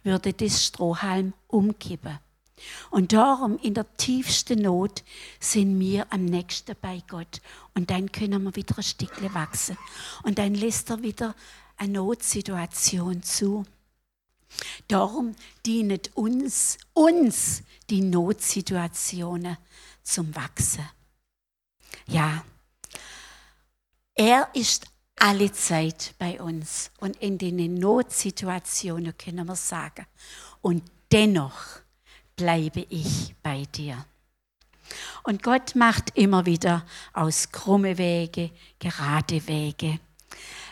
würde 0.04 0.32
das 0.32 0.64
Strohhalm 0.64 1.32
umkippen. 1.48 2.20
Und 2.90 3.12
darum 3.12 3.58
in 3.58 3.74
der 3.74 3.96
tiefsten 3.96 4.62
Not 4.62 5.04
sind 5.40 5.78
wir 5.78 6.12
am 6.12 6.24
nächsten 6.24 6.76
bei 6.80 7.02
Gott. 7.08 7.40
Und 7.74 7.90
dann 7.90 8.10
können 8.12 8.42
wir 8.44 8.54
wieder 8.56 8.76
ein 8.78 8.82
Stückchen 8.82 9.34
wachsen. 9.34 9.78
Und 10.22 10.38
dann 10.38 10.54
lässt 10.54 10.90
er 10.90 11.02
wieder 11.02 11.34
eine 11.76 11.94
Notsituation 11.94 13.22
zu. 13.22 13.64
Darum 14.88 15.34
dienen 15.66 16.00
uns, 16.14 16.78
uns 16.94 17.62
die 17.90 18.00
Notsituationen 18.00 19.58
zum 20.02 20.34
Wachsen. 20.34 20.88
Ja, 22.06 22.44
er 24.14 24.48
ist 24.54 24.86
alle 25.16 25.52
Zeit 25.52 26.14
bei 26.18 26.40
uns. 26.40 26.90
Und 26.98 27.16
in 27.16 27.38
den 27.38 27.74
Notsituationen 27.74 29.16
können 29.16 29.46
wir 29.46 29.56
sagen, 29.56 30.06
und 30.60 30.82
dennoch 31.12 31.80
bleibe 32.38 32.86
ich 32.88 33.34
bei 33.42 33.64
dir. 33.74 34.06
Und 35.24 35.42
Gott 35.42 35.74
macht 35.74 36.16
immer 36.16 36.46
wieder 36.46 36.86
aus 37.12 37.52
krumme 37.52 37.98
Wege 37.98 38.50
gerade 38.78 39.46
Wege, 39.46 40.00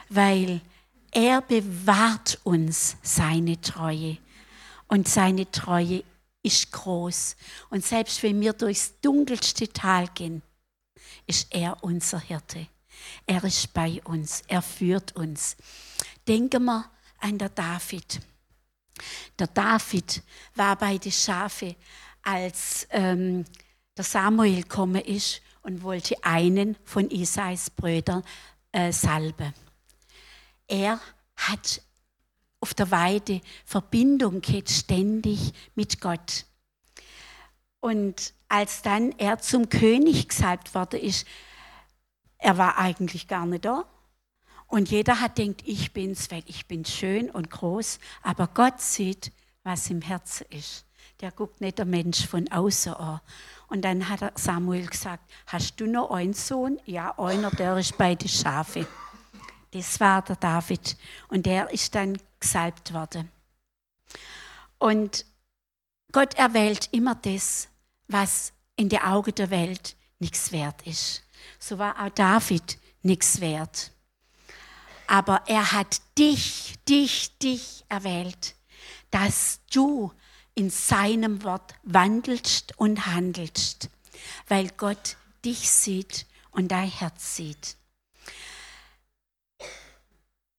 weil 0.08 0.62
er 1.10 1.42
bewahrt 1.42 2.38
uns 2.44 2.96
seine 3.02 3.60
Treue. 3.60 4.16
Und 4.88 5.08
seine 5.08 5.50
Treue 5.50 6.04
ist 6.42 6.70
groß. 6.70 7.36
Und 7.70 7.84
selbst 7.84 8.22
wenn 8.22 8.40
wir 8.40 8.52
durchs 8.52 9.00
dunkelste 9.00 9.68
Tal 9.68 10.08
gehen, 10.14 10.42
ist 11.26 11.52
er 11.52 11.82
unser 11.82 12.20
Hirte. 12.20 12.68
Er 13.26 13.42
ist 13.44 13.74
bei 13.74 14.00
uns, 14.04 14.42
er 14.46 14.62
führt 14.62 15.16
uns. 15.16 15.56
Denken 16.28 16.64
wir 16.64 16.88
an 17.18 17.36
der 17.38 17.48
David. 17.48 18.20
Der 19.38 19.46
David 19.46 20.22
war 20.54 20.76
bei 20.76 20.98
den 20.98 21.12
Schafe, 21.12 21.76
als 22.22 22.86
ähm, 22.90 23.44
der 23.96 24.04
Samuel 24.04 24.62
gekommen 24.62 25.02
ist 25.02 25.42
und 25.62 25.82
wollte 25.82 26.16
einen 26.22 26.76
von 26.84 27.10
Isais 27.10 27.70
Brüdern 27.70 28.22
äh, 28.72 28.92
salben. 28.92 29.52
Er 30.68 31.00
hat 31.36 31.82
auf 32.60 32.74
der 32.74 32.90
Weide 32.90 33.40
Verbindung 33.64 34.40
gehabt, 34.40 34.70
ständig 34.70 35.52
mit 35.74 36.00
Gott. 36.00 36.46
Und 37.80 38.32
als 38.48 38.82
dann 38.82 39.12
er 39.18 39.38
zum 39.38 39.68
König 39.68 40.28
gesalbt 40.28 40.74
worden 40.74 41.00
ist, 41.00 41.26
er 42.38 42.58
war 42.58 42.78
eigentlich 42.78 43.28
gar 43.28 43.46
nicht 43.46 43.64
da. 43.64 43.84
Und 44.66 44.90
jeder 44.90 45.20
hat 45.20 45.38
denkt, 45.38 45.62
ich 45.64 45.92
bin's, 45.92 46.30
weil 46.30 46.42
ich 46.46 46.66
bin 46.66 46.84
schön 46.84 47.30
und 47.30 47.50
groß. 47.50 47.98
Aber 48.22 48.48
Gott 48.48 48.80
sieht, 48.80 49.32
was 49.62 49.90
im 49.90 50.02
Herzen 50.02 50.46
ist. 50.50 50.84
Der 51.20 51.30
guckt 51.30 51.60
nicht 51.60 51.78
der 51.78 51.86
Mensch 51.86 52.26
von 52.26 52.50
außen 52.50 52.94
an. 52.94 53.20
Und 53.68 53.82
dann 53.82 54.08
hat 54.08 54.38
Samuel 54.38 54.86
gesagt, 54.86 55.30
hast 55.46 55.76
du 55.80 55.86
noch 55.86 56.10
einen 56.10 56.34
Sohn? 56.34 56.78
Ja, 56.84 57.18
einer, 57.18 57.50
der 57.50 57.76
ist 57.78 57.96
bei 57.96 58.14
den 58.14 58.28
Schafe. 58.28 58.86
Das 59.70 59.98
war 59.98 60.22
der 60.22 60.36
David. 60.36 60.96
Und 61.28 61.46
der 61.46 61.70
ist 61.70 61.94
dann 61.94 62.18
gesalbt 62.38 62.92
worden. 62.92 63.30
Und 64.78 65.24
Gott 66.12 66.34
erwählt 66.34 66.88
immer 66.92 67.14
das, 67.14 67.68
was 68.08 68.52
in 68.76 68.88
den 68.88 69.00
Augen 69.00 69.34
der 69.34 69.50
Welt 69.50 69.96
nichts 70.18 70.52
wert 70.52 70.86
ist. 70.86 71.22
So 71.58 71.78
war 71.78 72.00
auch 72.00 72.10
David 72.10 72.78
nichts 73.02 73.40
wert. 73.40 73.90
Aber 75.06 75.42
er 75.46 75.72
hat 75.72 76.00
dich, 76.18 76.74
dich, 76.88 77.36
dich 77.38 77.84
erwählt, 77.88 78.54
dass 79.10 79.60
du 79.72 80.12
in 80.54 80.70
seinem 80.70 81.42
Wort 81.44 81.74
wandelst 81.82 82.78
und 82.78 83.06
handelst, 83.06 83.90
weil 84.48 84.70
Gott 84.76 85.16
dich 85.44 85.70
sieht 85.70 86.26
und 86.50 86.68
dein 86.68 86.88
Herz 86.88 87.36
sieht. 87.36 87.76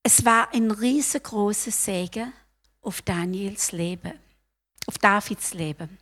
Es 0.04 0.24
war 0.24 0.54
ein 0.54 0.72
riesengroßes 0.72 1.84
Segen 1.84 2.32
auf 2.82 3.02
Daniels 3.02 3.74
Leben, 3.74 4.14
auf 4.86 4.98
Davids 5.00 5.54
Leben. 5.54 5.98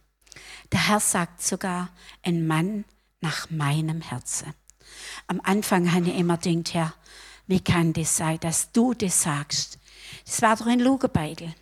Der 0.72 0.88
Herr 0.88 1.00
sagt 1.00 1.42
sogar, 1.42 1.90
ein 2.22 2.46
Mann 2.46 2.86
nach 3.22 3.50
meinem 3.50 4.02
Herzen. 4.02 4.54
Am 5.28 5.42
Anfang 5.42 5.92
habe 5.92 6.10
ich 6.10 6.18
immer 6.18 6.38
gedacht, 6.38 6.74
Herr, 6.74 6.94
wie 7.48 7.60
kann 7.60 7.94
das 7.94 8.18
sein, 8.18 8.40
dass 8.40 8.72
du 8.72 8.94
das 8.94 9.22
sagst? 9.22 9.80
Das 10.26 10.42
war 10.42 10.56
doch 10.56 10.68
ein 10.68 10.80
Lugebeidel. 10.80 11.54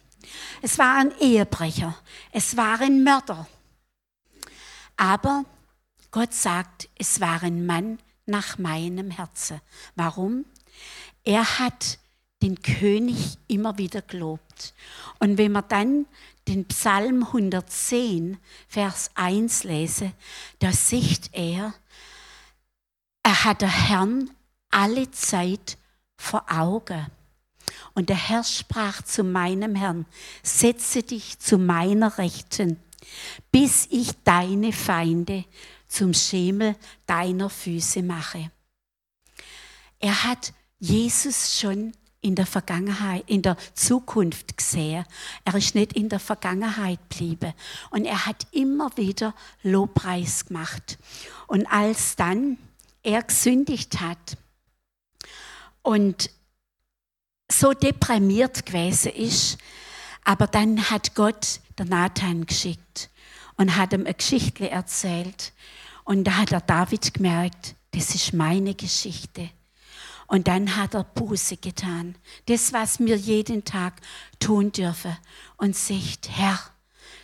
Es 0.62 0.78
war 0.78 0.98
ein 0.98 1.12
Ehebrecher. 1.20 1.96
Es 2.32 2.56
war 2.56 2.80
ein 2.80 3.04
Mörder. 3.04 3.48
Aber 4.96 5.46
Gott 6.12 6.34
sagt, 6.34 6.90
es 6.98 7.20
war 7.20 7.44
ein 7.44 7.66
Mann 7.66 8.00
nach 8.26 8.58
meinem 8.58 9.12
Herzen. 9.12 9.60
Warum? 9.96 10.46
Er 11.24 11.60
hat 11.60 11.98
den 12.42 12.62
König 12.62 13.38
immer 13.48 13.78
wieder 13.78 14.02
gelobt. 14.02 14.74
Und 15.20 15.38
wenn 15.38 15.54
man 15.54 15.68
dann 15.70 16.06
den 16.48 16.66
Psalm 16.66 17.24
110, 17.24 18.38
Vers 18.68 19.12
1 19.16 19.64
lese, 19.64 20.12
da 20.60 20.72
sieht 20.72 21.30
er, 21.32 21.74
er 23.24 23.44
hat 23.46 23.62
der 23.62 23.70
Herrn 23.70 24.30
alle 24.74 25.10
Zeit 25.12 25.78
vor 26.18 26.46
Augen. 26.50 27.08
Und 27.94 28.10
der 28.10 28.16
Herr 28.16 28.44
sprach 28.44 29.02
zu 29.04 29.24
meinem 29.24 29.76
Herrn, 29.76 30.06
setze 30.42 31.04
dich 31.04 31.40
zu 31.40 31.58
meiner 31.58 32.18
Rechten, 32.18 32.80
bis 33.52 33.88
ich 33.92 34.12
deine 34.24 34.74
Feinde 34.74 35.46
zum 35.88 36.14
Schemel 36.14 36.76
deiner 37.06 37.50
Füße 37.50 38.02
mache. 38.02 38.52
Er 40.00 40.24
hat 40.24 40.54
Jesus 40.80 41.60
schon 41.60 41.94
in 42.22 42.36
der 42.36 42.46
Vergangenheit, 42.46 43.24
in 43.28 43.42
der 43.42 43.58
Zukunft 43.74 44.58
gesehen. 44.58 45.06
Er 45.46 45.56
ist 45.56 45.76
nicht 45.76 45.94
in 45.94 46.10
der 46.10 46.20
Vergangenheit 46.20 47.00
geblieben. 47.10 47.54
Und 47.90 48.06
er 48.06 48.26
hat 48.26 48.48
immer 48.52 48.96
wieder 48.98 49.36
Lobpreis 49.62 50.46
gemacht. 50.46 50.98
Und 51.48 51.66
als 51.68 52.16
dann 52.16 52.58
er 53.04 53.22
gesündigt 53.22 54.00
hat 54.00 54.38
und 55.84 56.32
so 57.52 57.74
deprimiert 57.74 58.66
gewesen 58.66 59.12
ist, 59.12 59.58
aber 60.24 60.48
dann 60.48 60.90
hat 60.90 61.14
Gott 61.14 61.60
der 61.78 61.86
Nathan 61.86 62.46
geschickt 62.46 63.10
und 63.58 63.76
hat 63.76 63.94
ihm 63.94 64.02
eine 64.02 64.14
Geschichte 64.14 64.70
erzählt. 64.70 65.54
Und 66.04 66.24
da 66.26 66.38
hat 66.38 66.52
der 66.52 66.62
David 66.62 67.14
gemerkt, 67.14 67.76
das 67.92 68.16
ist 68.16 68.34
meine 68.34 68.74
Geschichte. 68.74 69.50
Und 70.28 70.48
dann 70.48 70.76
hat 70.76 70.96
er 70.96 71.04
Buße 71.04 71.58
getan. 71.58 72.16
Das, 72.48 72.74
was 72.74 73.00
wir 73.00 73.16
jeden 73.16 73.66
Tag 73.66 74.02
tun 74.40 74.72
dürfen. 74.72 75.16
Und 75.58 75.76
sagt, 75.76 76.30
Herr, 76.30 76.60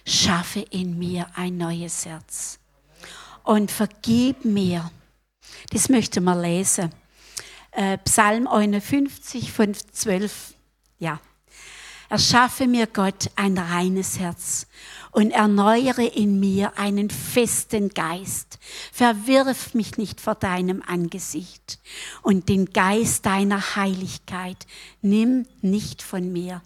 schaffe 0.05 0.59
in 0.59 0.99
mir 0.99 1.27
ein 1.35 1.57
neues 1.57 2.05
Herz. 2.05 2.59
Und 3.43 3.71
vergib 3.71 4.45
mir. 4.45 4.91
Das 5.71 5.89
möchte 5.89 6.21
man 6.21 6.41
lesen. 6.41 6.91
Äh, 7.71 7.97
Psalm 7.99 8.47
51, 8.47 9.51
5, 9.51 9.91
12. 9.91 10.53
Ja. 10.97 11.19
Erschaffe 12.09 12.65
mir 12.65 12.87
Gott 12.87 13.29
ein 13.35 13.55
reines 13.57 14.17
Herz 14.17 14.65
und 15.11 15.29
erneuere 15.29 16.03
in 16.03 16.39
mir 16.39 16.77
einen 16.77 17.11
festen 17.11 17.89
Geist. 17.89 18.57
Verwirf 18.91 19.75
mich 19.75 19.97
nicht 19.97 20.19
vor 20.19 20.33
deinem 20.33 20.81
Angesicht 20.81 21.79
und 22.23 22.49
den 22.49 22.73
Geist 22.73 23.27
deiner 23.27 23.75
Heiligkeit 23.75 24.65
nimm 25.01 25.45
nicht 25.61 26.01
von 26.01 26.33
mir. 26.33 26.63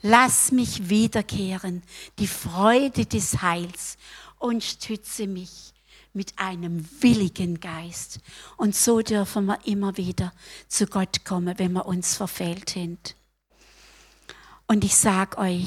Lass 0.00 0.52
mich 0.52 0.88
wiederkehren, 0.88 1.82
die 2.18 2.28
Freude 2.28 3.04
des 3.04 3.42
Heils 3.42 3.98
und 4.38 4.64
stütze 4.64 5.26
mich 5.26 5.74
mit 6.12 6.38
einem 6.38 6.88
willigen 7.00 7.60
Geist. 7.60 8.20
Und 8.56 8.74
so 8.74 9.00
dürfen 9.00 9.46
wir 9.46 9.58
immer 9.66 9.96
wieder 9.96 10.32
zu 10.68 10.86
Gott 10.86 11.24
kommen, 11.24 11.58
wenn 11.58 11.72
wir 11.72 11.86
uns 11.86 12.16
verfehlt 12.16 12.70
sind. 12.70 13.14
Und 14.66 14.84
ich 14.84 14.94
sage 14.94 15.38
euch, 15.38 15.66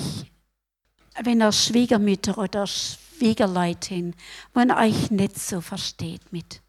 wenn 1.23 1.41
ihr 1.41 1.51
Schwiegermütter 1.51 2.37
oder 2.37 2.67
Schwiegerleute, 2.67 4.13
wenn 4.53 4.71
euch 4.71 5.11
nicht 5.11 5.39
so 5.39 5.61
versteht 5.61 6.31
mit, 6.31 6.61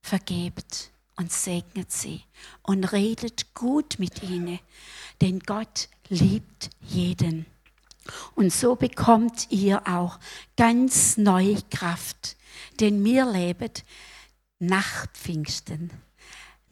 vergebt 0.00 0.90
und 1.16 1.32
segnet 1.32 1.92
sie 1.92 2.22
und 2.62 2.92
redet 2.92 3.54
gut 3.54 3.98
mit 3.98 4.22
ihnen, 4.22 4.58
denn 5.20 5.40
Gott 5.40 5.88
liebt 6.08 6.70
jeden. 6.80 7.46
Und 8.34 8.52
so 8.52 8.74
bekommt 8.76 9.50
ihr 9.50 9.86
auch 9.88 10.18
ganz 10.56 11.16
neue 11.16 11.62
Kraft, 11.70 12.36
denn 12.80 13.04
wir 13.04 13.26
leben 13.30 13.72
nach 14.58 15.06
Pfingsten 15.12 15.90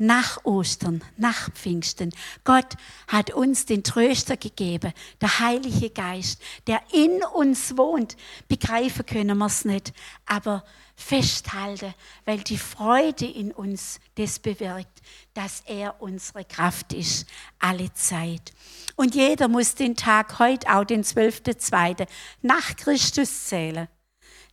nach 0.03 0.45
Ostern, 0.45 1.05
nach 1.17 1.51
Pfingsten. 1.53 2.13
Gott 2.43 2.75
hat 3.07 3.33
uns 3.33 3.67
den 3.67 3.85
Tröster 3.85 4.37
gegeben, 4.37 4.93
der 5.21 5.39
Heilige 5.39 5.91
Geist, 5.91 6.43
der 6.67 6.83
in 6.93 7.23
uns 7.35 7.77
wohnt. 7.77 8.17
Begreifen 8.49 9.07
können 9.07 9.39
wir 9.39 9.47
es 9.47 9.65
nicht, 9.65 9.93
aber 10.27 10.65
festhalten, 10.97 11.95
weil 12.25 12.39
die 12.39 12.59
Freude 12.59 13.27
in 13.27 13.53
uns 13.53 14.01
das 14.17 14.41
bewirkt, 14.41 15.03
dass 15.35 15.63
er 15.67 16.03
unsere 16.03 16.45
Kraft 16.45 16.93
ist, 16.93 17.27
alle 17.61 17.93
Zeit. 17.95 18.53
Und 18.97 19.15
jeder 19.15 19.47
muss 19.47 19.77
den 19.77 19.95
Tag 19.95 20.41
heute, 20.41 20.69
auch 20.75 20.85
den 20.85 21.05
12.2., 21.05 22.09
nach 22.43 22.75
Christus 22.75 23.45
zählen. 23.45 23.87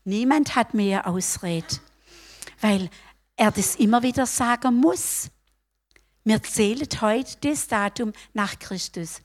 Niemand 0.04 0.56
hat 0.56 0.74
mehr 0.74 1.08
Ausrede, 1.08 1.80
weil 2.62 2.90
er 3.36 3.52
das 3.52 3.76
immer 3.76 4.04
wieder 4.04 4.26
sagen 4.26 4.76
muss. 4.76 5.30
Wir 6.24 6.44
zählen 6.44 6.88
heute 7.02 7.38
das 7.42 7.68
Datum 7.68 8.14
nach 8.34 8.60
Christus. 8.60 9.22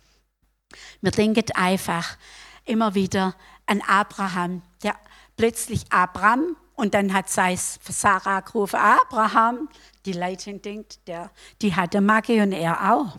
Wir 1.00 1.10
denken 1.10 1.44
einfach 1.54 2.16
immer 2.64 2.94
wieder 2.94 3.34
an 3.66 3.82
Abraham, 3.82 4.62
der 4.82 4.96
plötzlich 5.36 5.84
Abraham 5.90 6.56
und 6.74 6.94
dann 6.94 7.12
hat 7.12 7.28
Sarah 7.28 8.40
gerufen, 8.40 8.76
Abraham. 8.76 9.68
Die 10.06 10.12
Leute 10.12 10.54
denkt, 10.54 11.06
der, 11.06 11.30
die 11.62 11.74
hatte 11.74 12.00
Magie 12.00 12.40
und 12.40 12.52
er 12.52 12.92
auch. 12.92 13.18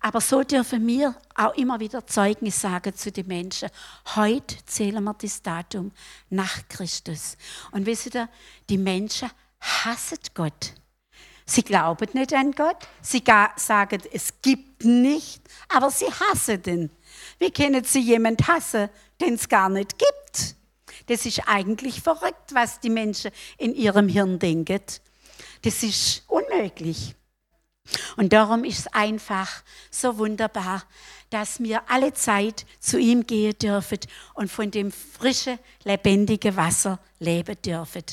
Aber 0.00 0.20
so 0.20 0.42
dürfen 0.42 0.86
wir 0.86 1.14
auch 1.34 1.54
immer 1.54 1.80
wieder 1.80 2.06
Zeugnis 2.06 2.60
sagen 2.60 2.94
zu 2.94 3.10
den 3.10 3.26
Menschen. 3.26 3.70
Heute 4.14 4.56
zählen 4.66 5.02
wir 5.02 5.14
das 5.14 5.42
Datum 5.42 5.92
nach 6.30 6.68
Christus. 6.68 7.36
Und 7.72 7.86
wisst 7.86 8.14
ihr, 8.14 8.28
die 8.68 8.78
Menschen 8.78 9.30
hassen 9.60 10.18
Gott. 10.34 10.74
Sie 11.44 11.62
glauben 11.62 12.08
nicht 12.12 12.34
an 12.34 12.52
Gott. 12.52 12.76
Sie 13.00 13.22
sagen, 13.56 14.02
es 14.12 14.34
gibt 14.42 14.84
nicht, 14.84 15.42
aber 15.68 15.90
sie 15.90 16.06
hassen 16.06 16.62
ihn. 16.66 16.90
Wie 17.38 17.50
können 17.50 17.84
sie 17.84 18.00
jemand 18.00 18.48
hassen, 18.48 18.88
den 19.20 19.34
es 19.34 19.48
gar 19.48 19.68
nicht 19.68 19.96
gibt? 19.96 20.56
Das 21.06 21.24
ist 21.24 21.42
eigentlich 21.46 22.02
verrückt, 22.02 22.52
was 22.52 22.80
die 22.80 22.90
Menschen 22.90 23.30
in 23.58 23.74
ihrem 23.74 24.08
Hirn 24.08 24.40
denken. 24.40 24.80
Das 25.62 25.82
ist 25.82 26.24
unmöglich. 26.26 27.14
Und 28.16 28.32
darum 28.32 28.64
ist 28.64 28.80
es 28.80 28.86
einfach 28.88 29.62
so 29.90 30.18
wunderbar, 30.18 30.82
dass 31.30 31.60
wir 31.60 31.90
alle 31.90 32.12
Zeit 32.14 32.66
zu 32.80 32.98
ihm 32.98 33.26
gehen 33.26 33.58
dürfen 33.58 33.98
und 34.34 34.50
von 34.50 34.70
dem 34.70 34.92
frischen, 34.92 35.58
lebendigen 35.84 36.56
Wasser 36.56 36.98
leben 37.18 37.56
dürfen. 37.64 38.04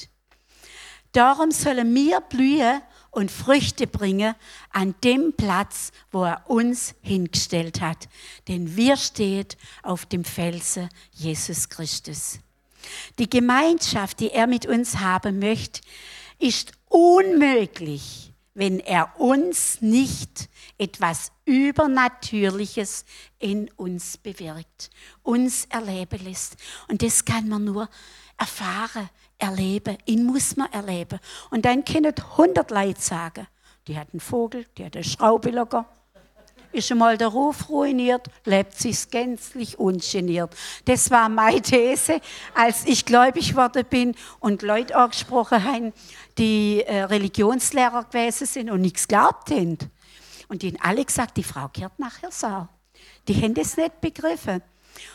Darum 1.11 1.51
sollen 1.51 1.93
wir 1.93 2.21
blühen 2.21 2.81
und 3.11 3.29
Früchte 3.31 3.85
bringen 3.85 4.33
an 4.71 4.95
dem 5.03 5.33
Platz, 5.33 5.91
wo 6.11 6.23
er 6.23 6.49
uns 6.49 6.95
hingestellt 7.01 7.81
hat. 7.81 8.09
Denn 8.47 8.75
wir 8.75 8.97
stehen 8.97 9.45
auf 9.83 10.07
dem 10.07 10.23
Felsen 10.23 10.89
Jesus 11.11 11.69
Christus. 11.69 12.39
Die 13.19 13.29
Gemeinschaft, 13.29 14.19
die 14.19 14.31
er 14.31 14.47
mit 14.47 14.65
uns 14.65 14.97
haben 14.97 15.37
möchte, 15.37 15.81
ist 16.39 16.71
unmöglich, 16.89 18.32
wenn 18.53 18.79
er 18.79 19.19
uns 19.19 19.81
nicht 19.81 20.49
etwas 20.77 21.31
Übernatürliches 21.45 23.05
in 23.39 23.69
uns 23.71 24.17
bewirkt, 24.17 24.89
uns 25.23 25.65
erleben 25.65 26.23
lässt. 26.23 26.57
Und 26.87 27.01
das 27.01 27.25
kann 27.25 27.49
man 27.49 27.63
nur 27.63 27.89
erfahren, 28.37 29.09
erleben, 29.37 29.97
ihn 30.05 30.25
muss 30.25 30.55
man 30.55 30.71
erleben. 30.71 31.19
Und 31.49 31.65
dann 31.65 31.83
können 31.83 32.13
100 32.15 32.71
Leute 32.71 33.01
sagen, 33.01 33.47
die 33.87 33.97
hat 33.97 34.09
einen 34.13 34.19
Vogel, 34.19 34.65
die 34.77 34.85
hat 34.85 34.95
einen 34.95 35.03
Schraubelager, 35.03 35.85
ist 36.73 36.91
einmal 36.91 37.17
der 37.17 37.27
Ruf 37.27 37.69
ruiniert, 37.69 38.27
lebt 38.45 38.77
sich 38.77 39.09
gänzlich 39.09 39.79
ungeniert. 39.79 40.55
Das 40.85 41.09
war 41.11 41.29
meine 41.29 41.61
These, 41.61 42.19
als 42.53 42.85
ich 42.85 43.05
gläubig 43.05 43.49
geworden 43.49 43.85
bin 43.89 44.15
und 44.39 44.61
Leute 44.61 44.95
angesprochen 44.95 45.63
haben, 45.63 45.93
die 46.37 46.81
äh, 46.81 47.03
Religionslehrer 47.03 48.05
gewesen 48.05 48.45
sind 48.47 48.69
und 48.69 48.81
nichts 48.81 49.07
glaubt 49.07 49.51
haben. 49.51 49.77
Und 50.47 50.61
die 50.61 50.69
haben 50.69 50.81
alle 50.81 51.05
gesagt, 51.05 51.37
die 51.37 51.43
Frau 51.43 51.67
kehrt 51.67 51.97
nachher 51.99 52.31
so. 52.31 52.67
Die 53.27 53.41
haben 53.41 53.53
das 53.53 53.77
nicht 53.77 54.01
begriffen. 54.01 54.61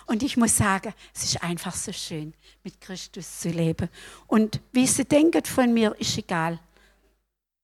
Und 0.07 0.23
ich 0.23 0.37
muss 0.37 0.57
sagen, 0.57 0.93
es 1.15 1.25
ist 1.25 1.43
einfach 1.43 1.75
so 1.75 1.93
schön, 1.93 2.35
mit 2.65 2.81
Christus 2.81 3.41
zu 3.41 3.51
leben. 3.51 3.89
Und 4.27 4.61
wie 4.73 4.87
sie 4.87 5.05
denken 5.05 5.45
von 5.45 5.73
mir, 5.73 5.95
ist 5.99 6.19
egal. 6.19 6.59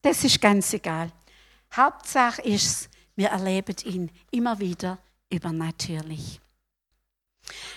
Das 0.03 0.23
ist 0.23 0.41
ganz 0.41 0.73
egal. 0.73 1.11
Hauptsache 1.75 2.43
ist, 2.43 2.89
wir 3.17 3.29
erleben 3.29 3.77
ihn 3.85 4.11
immer 4.31 4.59
wieder 4.59 4.99
übernatürlich. 5.31 6.41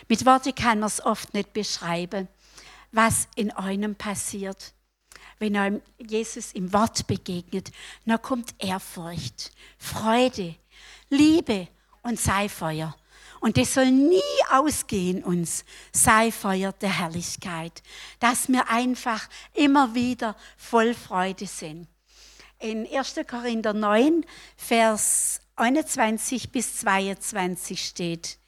Mit 0.08 0.26
Worten 0.26 0.56
kann 0.56 0.80
man 0.80 0.88
es 0.88 1.04
oft 1.04 1.34
nicht 1.34 1.54
beschreiben, 1.54 2.28
was 2.91 3.28
in 3.36 3.52
einem 3.52 3.95
passiert. 3.95 4.73
Wenn 5.39 5.56
einem 5.56 5.82
Jesus 6.00 6.54
im 6.54 6.73
Wort 6.73 7.06
begegnet, 7.08 7.71
dann 8.06 8.21
kommt 8.21 8.56
Ehrfurcht, 8.58 9.52
Freude, 9.78 10.56
Liebe 11.10 11.67
und 12.02 12.19
Seifeuer. 12.19 12.95
Und 13.39 13.58
das 13.58 13.76
soll 13.76 13.91
nie 13.91 14.21
ausgehen 14.50 15.23
uns, 15.23 15.63
Seifeuer 15.91 16.71
der 16.71 16.97
Herrlichkeit, 16.97 17.84
dass 18.19 18.47
wir 18.47 18.69
einfach 18.69 19.30
immer 19.54 19.93
wieder 19.93 20.36
voll 20.58 20.95
Freude 20.95 21.45
sind 21.45 21.88
in 22.60 22.88
1. 22.88 23.15
Korinther 23.28 23.74
9, 23.74 24.26
Vers 24.56 25.41
21 25.56 26.52
bis 26.52 26.78
22 26.78 27.86
steht, 27.86 28.39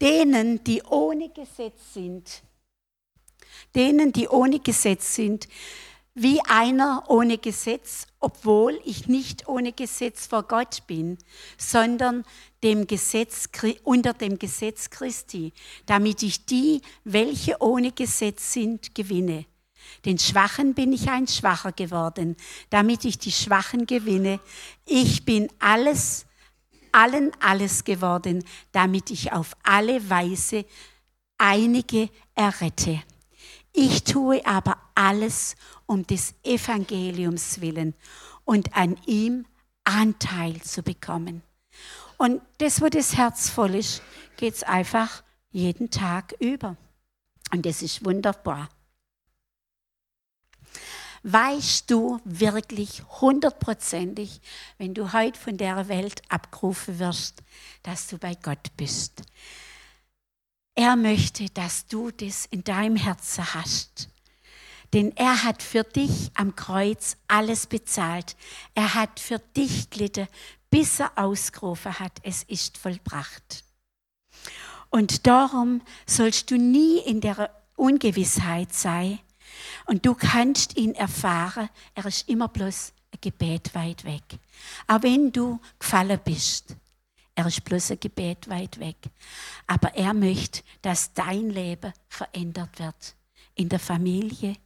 denen, 0.00 0.62
die 0.64 0.82
ohne 0.82 1.28
Gesetz 1.30 1.94
sind, 1.94 2.42
denen, 3.74 4.12
die 4.12 4.28
ohne 4.28 4.60
Gesetz 4.60 5.14
sind, 5.14 5.48
wie 6.14 6.40
einer 6.48 7.04
ohne 7.08 7.38
Gesetz, 7.38 8.06
obwohl 8.18 8.80
ich 8.84 9.06
nicht 9.06 9.48
ohne 9.48 9.72
Gesetz 9.72 10.26
vor 10.26 10.42
Gott 10.42 10.86
bin, 10.88 11.16
sondern 11.56 12.24
dem 12.64 12.88
Gesetz, 12.88 13.48
unter 13.84 14.14
dem 14.14 14.38
Gesetz 14.38 14.90
Christi, 14.90 15.52
damit 15.86 16.24
ich 16.24 16.44
die, 16.44 16.82
welche 17.04 17.62
ohne 17.62 17.92
Gesetz 17.92 18.52
sind, 18.52 18.96
gewinne. 18.96 19.46
Den 20.04 20.18
Schwachen 20.18 20.74
bin 20.74 20.92
ich 20.92 21.10
ein 21.10 21.26
Schwacher 21.26 21.72
geworden, 21.72 22.36
damit 22.70 23.04
ich 23.04 23.18
die 23.18 23.32
Schwachen 23.32 23.86
gewinne. 23.86 24.40
Ich 24.84 25.24
bin 25.24 25.48
alles, 25.58 26.26
allen 26.92 27.32
alles 27.40 27.84
geworden, 27.84 28.44
damit 28.72 29.10
ich 29.10 29.32
auf 29.32 29.56
alle 29.62 30.08
Weise 30.08 30.64
einige 31.38 32.10
errette. 32.34 33.02
Ich 33.72 34.04
tue 34.04 34.44
aber 34.46 34.76
alles 34.94 35.54
um 35.86 36.06
des 36.06 36.34
Evangeliums 36.42 37.60
willen 37.60 37.94
und 38.44 38.76
an 38.76 38.96
ihm 39.06 39.46
Anteil 39.84 40.60
zu 40.62 40.82
bekommen. 40.82 41.42
Und 42.16 42.42
das, 42.58 42.82
wo 42.82 42.88
das 42.88 43.16
Herz 43.16 43.48
voll 43.48 43.76
ist, 43.76 44.02
geht 44.36 44.54
es 44.54 44.62
einfach 44.64 45.22
jeden 45.50 45.90
Tag 45.90 46.34
über. 46.40 46.76
Und 47.52 47.64
das 47.64 47.80
ist 47.80 48.04
wunderbar. 48.04 48.68
Weißt 51.22 51.90
du 51.90 52.20
wirklich 52.24 53.02
hundertprozentig, 53.20 54.40
wenn 54.78 54.94
du 54.94 55.12
heute 55.12 55.38
von 55.38 55.56
der 55.56 55.88
Welt 55.88 56.22
abgerufen 56.28 56.98
wirst, 56.98 57.42
dass 57.82 58.06
du 58.06 58.18
bei 58.18 58.34
Gott 58.34 58.76
bist? 58.76 59.22
Er 60.74 60.94
möchte, 60.94 61.46
dass 61.50 61.86
du 61.86 62.10
das 62.12 62.46
in 62.46 62.62
deinem 62.62 62.96
Herzen 62.96 63.52
hast. 63.54 64.08
Denn 64.92 65.14
er 65.16 65.42
hat 65.42 65.62
für 65.62 65.82
dich 65.82 66.30
am 66.34 66.54
Kreuz 66.54 67.16
alles 67.26 67.66
bezahlt. 67.66 68.36
Er 68.74 68.94
hat 68.94 69.20
für 69.20 69.38
dich 69.38 69.90
gelitten, 69.90 70.28
bis 70.70 71.00
er 71.00 71.12
ausgerufen 71.16 71.98
hat, 71.98 72.12
es 72.22 72.42
ist 72.44 72.78
vollbracht. 72.78 73.64
Und 74.90 75.26
darum 75.26 75.82
sollst 76.06 76.50
du 76.50 76.56
nie 76.56 76.98
in 76.98 77.20
der 77.20 77.50
Ungewissheit 77.76 78.72
sein, 78.72 79.18
und 79.88 80.04
du 80.04 80.14
kannst 80.14 80.76
ihn 80.76 80.94
erfahren, 80.94 81.70
er 81.94 82.04
ist 82.04 82.28
immer 82.28 82.48
bloß 82.48 82.92
ein 83.10 83.18
Gebet 83.22 83.74
weit 83.74 84.04
weg. 84.04 84.22
Auch 84.86 85.02
wenn 85.02 85.32
du 85.32 85.60
gefallen 85.78 86.20
bist, 86.22 86.76
er 87.34 87.46
ist 87.46 87.64
bloß 87.64 87.92
ein 87.92 88.00
Gebet 88.00 88.50
weit 88.50 88.78
weg. 88.80 88.96
Aber 89.66 89.94
er 89.94 90.12
möchte, 90.12 90.62
dass 90.82 91.14
dein 91.14 91.48
Leben 91.48 91.94
verändert 92.06 92.78
wird. 92.78 93.14
In 93.54 93.70
der 93.70 93.78
Familie, 93.78 94.56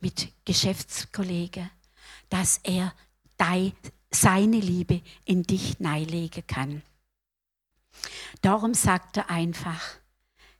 mit 0.00 0.32
Geschäftskollegen, 0.46 1.70
dass 2.30 2.60
er 2.62 2.94
dein, 3.36 3.74
seine 4.10 4.58
Liebe 4.58 5.02
in 5.26 5.42
dich 5.42 5.80
neilegen 5.80 6.46
kann. 6.46 6.82
Darum 8.40 8.72
sagt 8.72 9.18
er 9.18 9.28
einfach, 9.28 9.99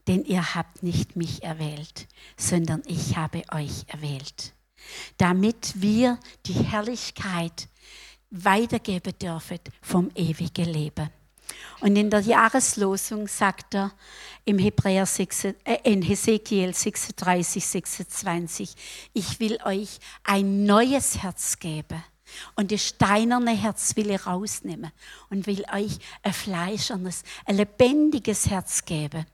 denn 0.06 0.24
ihr 0.24 0.54
habt 0.54 0.82
nicht 0.82 1.16
mich 1.16 1.42
erwählt, 1.42 2.08
sondern 2.36 2.82
ich 2.86 3.16
habe 3.16 3.42
euch 3.52 3.84
erwählt, 3.88 4.54
damit 5.18 5.80
wir 5.80 6.18
die 6.46 6.54
Herrlichkeit 6.54 7.68
weitergeben 8.30 9.12
dürfen 9.18 9.58
vom 9.82 10.10
ewigen 10.14 10.66
Leben. 10.66 11.10
Und 11.80 11.96
in 11.96 12.10
der 12.10 12.20
Jahreslosung 12.20 13.26
sagt 13.26 13.74
er 13.74 13.92
im 14.44 14.58
Hebräer 14.58 15.06
6, 15.06 15.44
äh, 15.44 15.54
in 15.84 16.02
Hesekiel 16.02 16.74
36, 16.74 17.64
26, 17.64 18.74
ich 19.14 19.40
will 19.40 19.58
euch 19.64 19.98
ein 20.22 20.64
neues 20.64 21.22
Herz 21.22 21.58
geben. 21.58 22.02
Und 22.54 22.70
das 22.70 22.86
steinerne 22.86 23.50
Herz 23.52 23.96
will 23.96 24.10
ich 24.10 24.26
rausnehmen 24.26 24.92
und 25.30 25.46
will 25.46 25.64
euch 25.72 25.98
ein 26.22 26.32
fleischernes, 26.32 27.24
ein 27.44 27.56
lebendiges 27.56 28.48
Herz 28.48 28.84
geben. 28.84 29.26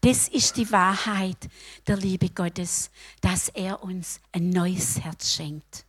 Das 0.00 0.28
ist 0.28 0.56
die 0.56 0.70
Wahrheit 0.72 1.48
der 1.86 1.96
Liebe 1.96 2.30
Gottes, 2.30 2.90
dass 3.20 3.48
er 3.48 3.82
uns 3.82 4.20
ein 4.32 4.50
neues 4.50 5.00
Herz 5.00 5.32
schenkt. 5.32 5.84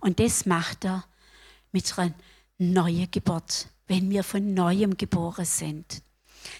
Und 0.00 0.20
das 0.20 0.46
macht 0.46 0.84
er 0.84 1.04
mit 1.72 1.98
einer 1.98 2.14
neuen 2.58 3.10
Geburt. 3.10 3.68
Wenn 3.86 4.10
wir 4.10 4.22
von 4.24 4.54
neuem 4.54 4.96
geboren 4.96 5.44
sind, 5.44 6.02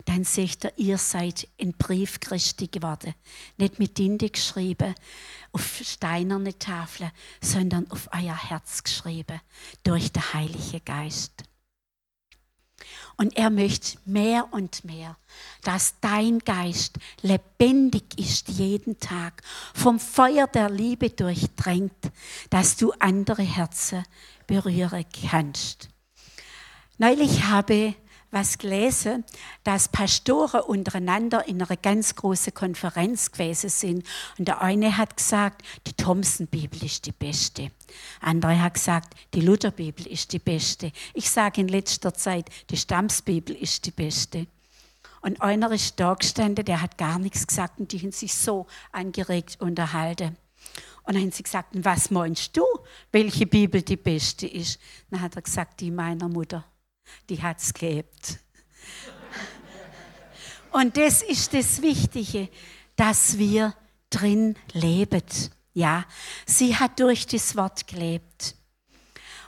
dann 0.04 0.24
sagt 0.24 0.64
er, 0.64 0.78
ihr 0.78 0.98
seid 0.98 1.48
ein 1.60 1.72
Brief 1.72 2.20
Christi 2.20 2.68
geworden. 2.68 3.14
Nicht 3.56 3.78
mit 3.78 3.98
Dinde 3.98 4.30
geschrieben, 4.30 4.94
auf 5.52 5.80
steinerne 5.82 6.58
Tafeln, 6.58 7.10
sondern 7.40 7.90
auf 7.90 8.08
euer 8.12 8.36
Herz 8.36 8.82
geschrieben, 8.82 9.40
durch 9.82 10.12
den 10.12 10.32
Heiligen 10.32 10.84
Geist. 10.84 11.44
Und 13.16 13.36
er 13.36 13.50
möchte 13.50 13.98
mehr 14.04 14.48
und 14.52 14.84
mehr, 14.84 15.16
dass 15.62 15.94
dein 16.00 16.38
Geist 16.40 16.98
lebendig 17.20 18.18
ist 18.18 18.48
jeden 18.48 18.98
Tag, 18.98 19.42
vom 19.74 20.00
Feuer 20.00 20.46
der 20.46 20.70
Liebe 20.70 21.10
durchdrängt, 21.10 22.10
dass 22.50 22.76
du 22.76 22.92
andere 22.98 23.42
Herzen 23.42 24.04
berühren 24.46 25.04
kannst. 25.30 25.88
Neulich 26.98 27.44
habe 27.44 27.94
was 28.32 28.56
gelesen, 28.56 29.24
dass 29.62 29.88
Pastoren 29.88 30.62
untereinander 30.62 31.46
in 31.46 31.62
einer 31.62 31.76
ganz 31.76 32.16
großen 32.16 32.52
Konferenz 32.52 33.30
gewesen 33.30 33.68
sind. 33.68 34.06
Und 34.38 34.48
der 34.48 34.62
eine 34.62 34.96
hat 34.96 35.16
gesagt, 35.18 35.62
die 35.86 35.92
Thomson-Bibel 35.92 36.82
ist 36.82 37.06
die 37.06 37.12
beste. 37.12 37.70
Andere 38.20 38.60
hat 38.60 38.74
gesagt, 38.74 39.14
die 39.34 39.42
Luther-Bibel 39.42 40.06
ist 40.06 40.32
die 40.32 40.38
beste. 40.38 40.92
Ich 41.12 41.30
sage 41.30 41.60
in 41.60 41.68
letzter 41.68 42.14
Zeit, 42.14 42.48
die 42.70 42.78
Stamms-Bibel 42.78 43.54
ist 43.54 43.84
die 43.84 43.90
beste. 43.90 44.46
Und 45.20 45.40
einer 45.42 45.70
ist 45.70 46.00
da 46.00 46.14
gestanden, 46.14 46.64
der 46.64 46.80
hat 46.80 46.98
gar 46.98 47.18
nichts 47.18 47.46
gesagt 47.46 47.78
und 47.78 47.92
die 47.92 48.00
haben 48.00 48.12
sich 48.12 48.34
so 48.34 48.66
angeregt 48.90 49.58
unterhalten. 49.60 50.36
Und 51.04 51.14
dann 51.14 51.22
haben 51.22 51.32
sie 51.32 51.42
gesagt, 51.42 51.68
was 51.74 52.10
meinst 52.10 52.56
du, 52.56 52.64
welche 53.12 53.46
Bibel 53.46 53.82
die 53.82 53.96
beste 53.96 54.46
ist? 54.46 54.80
Dann 55.10 55.20
hat 55.20 55.36
er 55.36 55.42
gesagt, 55.42 55.80
die 55.80 55.90
meiner 55.90 56.28
Mutter 56.28 56.64
die 57.28 57.42
hat 57.42 57.58
es 57.58 57.72
gelebt. 57.74 58.38
Und 60.70 60.96
das 60.96 61.22
ist 61.22 61.52
das 61.52 61.82
Wichtige, 61.82 62.48
dass 62.96 63.38
wir 63.38 63.74
drin 64.10 64.56
leben. 64.72 65.22
Ja, 65.74 66.04
sie 66.46 66.76
hat 66.76 66.98
durch 67.00 67.26
das 67.26 67.56
Wort 67.56 67.86
gelebt. 67.86 68.54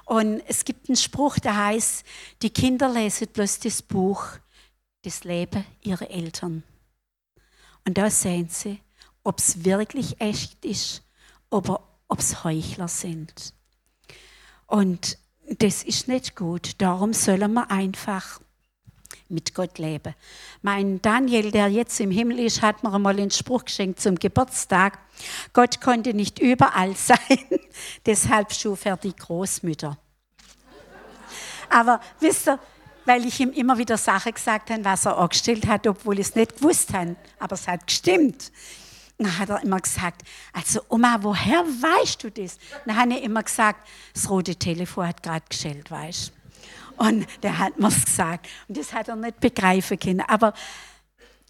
Und 0.05 0.43
es 0.47 0.65
gibt 0.65 0.89
einen 0.89 0.97
Spruch, 0.97 1.39
der 1.39 1.57
heißt, 1.57 2.05
die 2.43 2.51
Kinder 2.51 2.91
lesen 2.91 3.29
bloß 3.29 3.61
das 3.61 3.81
Buch, 3.81 4.27
das 5.03 5.25
Leben 5.25 5.65
ihrer 5.83 6.11
Eltern. 6.11 6.63
Und 7.87 7.97
da 7.97 8.11
sehen 8.11 8.49
sie, 8.51 8.81
ob 9.23 9.39
es 9.39 9.65
wirklich 9.65 10.21
echt 10.21 10.65
ist, 10.65 11.03
ob 11.49 11.81
es 12.19 12.45
Heuchler 12.45 12.89
sind. 12.89 13.55
Und 14.67 15.19
das 15.49 15.83
ist 15.83 16.09
nicht 16.09 16.37
gut. 16.37 16.73
Darum 16.79 17.13
sollen 17.13 17.53
wir 17.53 17.71
einfach 17.71 18.41
mit 19.29 19.55
Gott 19.55 19.79
leben. 19.79 20.15
Mein 20.63 21.01
Daniel, 21.03 21.51
der 21.51 21.69
jetzt 21.69 21.99
im 22.01 22.11
Himmel 22.11 22.39
ist, 22.41 22.63
hat 22.63 22.83
mir 22.83 22.93
einmal 22.93 23.19
einen 23.19 23.31
Spruch 23.31 23.65
geschenkt 23.65 24.01
zum 24.01 24.17
Geburtstag. 24.17 24.99
Gott 25.53 25.81
konnte 25.81 26.15
nicht 26.15 26.39
überall 26.39 26.95
sein, 26.97 27.39
deshalb 28.07 28.53
schuf 28.53 28.85
er 28.85 28.97
die 28.97 29.15
Großmütter. 29.15 29.97
Aber 31.71 32.01
wisst 32.21 32.49
ihr, 32.49 32.59
weil 33.05 33.27
ich 33.27 33.41
ihm 33.41 33.51
immer 33.51 33.77
wieder 33.77 33.99
Sachen 33.99 34.33
gesagt 34.33 34.71
habe, 34.71 34.85
was 34.85 35.07
er 35.07 35.19
angestellt 35.19 35.67
hat, 35.67 35.87
obwohl 35.87 36.19
ich 36.19 36.29
es 36.29 36.35
nicht 36.35 36.57
gewusst 36.57 36.93
habe. 36.93 37.17
Aber 37.39 37.55
es 37.55 37.67
hat 37.67 37.87
gestimmt. 37.87 38.51
Dann 39.19 39.39
hat 39.39 39.49
er 39.49 39.63
immer 39.63 39.81
gesagt, 39.81 40.23
also 40.53 40.81
Oma, 40.89 41.19
woher 41.21 41.65
weißt 41.65 42.25
du 42.25 42.31
das? 42.31 42.59
Dann 42.85 42.97
habe 42.97 43.15
ich 43.15 43.23
immer 43.23 43.43
gesagt, 43.43 43.87
das 44.13 44.29
rote 44.29 44.57
Telefon 44.57 45.07
hat 45.07 45.23
gerade 45.23 45.45
geschellt, 45.49 45.91
weißt 45.91 46.33
Und 46.97 47.27
der 47.43 47.59
hat 47.59 47.79
mir 47.79 47.89
es 47.89 48.05
gesagt. 48.05 48.49
Und 48.69 48.77
das 48.77 48.93
hat 48.93 49.09
er 49.09 49.17
nicht 49.17 49.39
begreifen 49.41 49.99
können. 49.99 50.23
Aber 50.23 50.53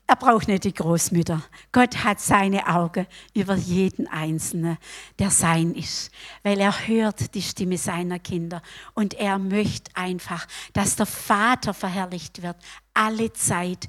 er 0.06 0.16
braucht 0.16 0.48
nicht 0.48 0.64
die 0.64 0.74
Großmütter. 0.74 1.42
Gott 1.72 2.04
hat 2.04 2.20
seine 2.20 2.66
Augen 2.68 3.06
über 3.32 3.54
jeden 3.54 4.06
Einzelnen, 4.06 4.76
der 5.18 5.30
sein 5.30 5.74
ist, 5.74 6.10
weil 6.42 6.60
er 6.60 6.86
hört 6.86 7.34
die 7.34 7.40
Stimme 7.40 7.78
seiner 7.78 8.18
Kinder 8.18 8.60
und 8.92 9.14
er 9.14 9.38
möchte 9.38 9.90
einfach, 9.96 10.46
dass 10.74 10.96
der 10.96 11.06
Vater 11.06 11.72
verherrlicht 11.72 12.42
wird, 12.42 12.56
alle 12.92 13.32
Zeit 13.32 13.88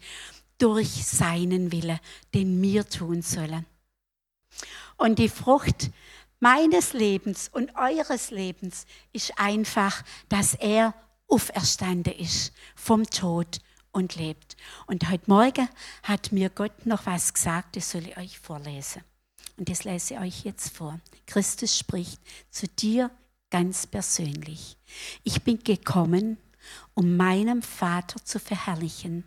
durch 0.58 1.06
seinen 1.06 1.72
Wille, 1.72 2.00
den 2.34 2.62
wir 2.62 2.88
tun 2.88 3.22
sollen. 3.22 3.66
Und 4.98 5.20
die 5.20 5.30
Frucht 5.30 5.92
meines 6.40 6.94
Lebens 6.94 7.50
und 7.52 7.76
eures 7.76 8.32
Lebens 8.32 8.86
ist 9.14 9.38
einfach, 9.38 10.04
dass 10.30 10.54
er 10.54 10.94
auferstanden 11.28 12.14
ist 12.14 12.54
vom 12.76 13.04
Tod 13.06 13.60
und 13.92 14.16
lebt. 14.16 14.56
Und 14.88 15.10
heute 15.10 15.30
Morgen 15.30 15.70
hat 16.04 16.32
mir 16.32 16.50
Gott 16.50 16.86
noch 16.86 17.06
was 17.06 17.34
gesagt, 17.34 17.76
das 17.76 17.92
soll 17.92 18.08
ich 18.08 18.18
euch 18.18 18.40
vorlesen. 18.40 19.02
Und 19.58 19.70
das 19.70 19.86
lese 19.86 20.16
ich 20.16 20.20
euch 20.20 20.44
jetzt 20.44 20.76
vor. 20.76 21.00
Christus 21.26 21.78
spricht 21.78 22.20
zu 22.50 22.68
dir 22.68 23.10
ganz 23.50 23.88
persönlich. 23.88 24.78
Ich 25.24 25.42
bin 25.44 25.64
gekommen, 25.64 26.38
um 26.94 27.18
meinem 27.18 27.62
Vater 27.62 28.24
zu 28.24 28.40
verherrlichen 28.40 29.24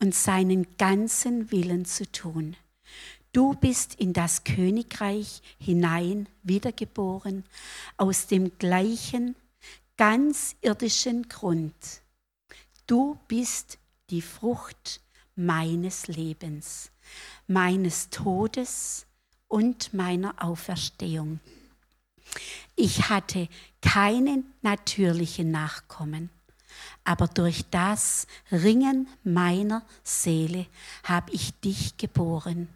und 0.00 0.14
seinen 0.14 0.76
ganzen 0.76 1.50
Willen 1.50 1.84
zu 1.84 2.10
tun. 2.10 2.56
Du 3.32 3.54
bist 3.54 3.96
in 3.96 4.12
das 4.12 4.44
Königreich 4.44 5.42
hinein 5.58 6.28
wiedergeboren, 6.44 7.44
aus 7.96 8.28
dem 8.28 8.58
gleichen, 8.58 9.34
ganz 9.96 10.54
irdischen 10.60 11.28
Grund. 11.28 11.74
Du 12.86 13.18
bist 13.26 13.78
die 14.10 14.22
Frucht 14.22 15.00
meines 15.34 16.06
Lebens, 16.06 16.90
meines 17.48 18.10
Todes 18.10 19.06
und 19.48 19.92
meiner 19.92 20.34
Auferstehung. 20.42 21.40
Ich 22.76 23.08
hatte 23.08 23.48
keinen 23.80 24.52
natürlichen 24.62 25.50
Nachkommen 25.50 26.30
aber 27.04 27.28
durch 27.28 27.64
das 27.70 28.26
Ringen 28.50 29.08
meiner 29.22 29.82
Seele 30.02 30.66
habe 31.04 31.32
ich 31.32 31.52
dich 31.60 31.96
geboren 31.96 32.68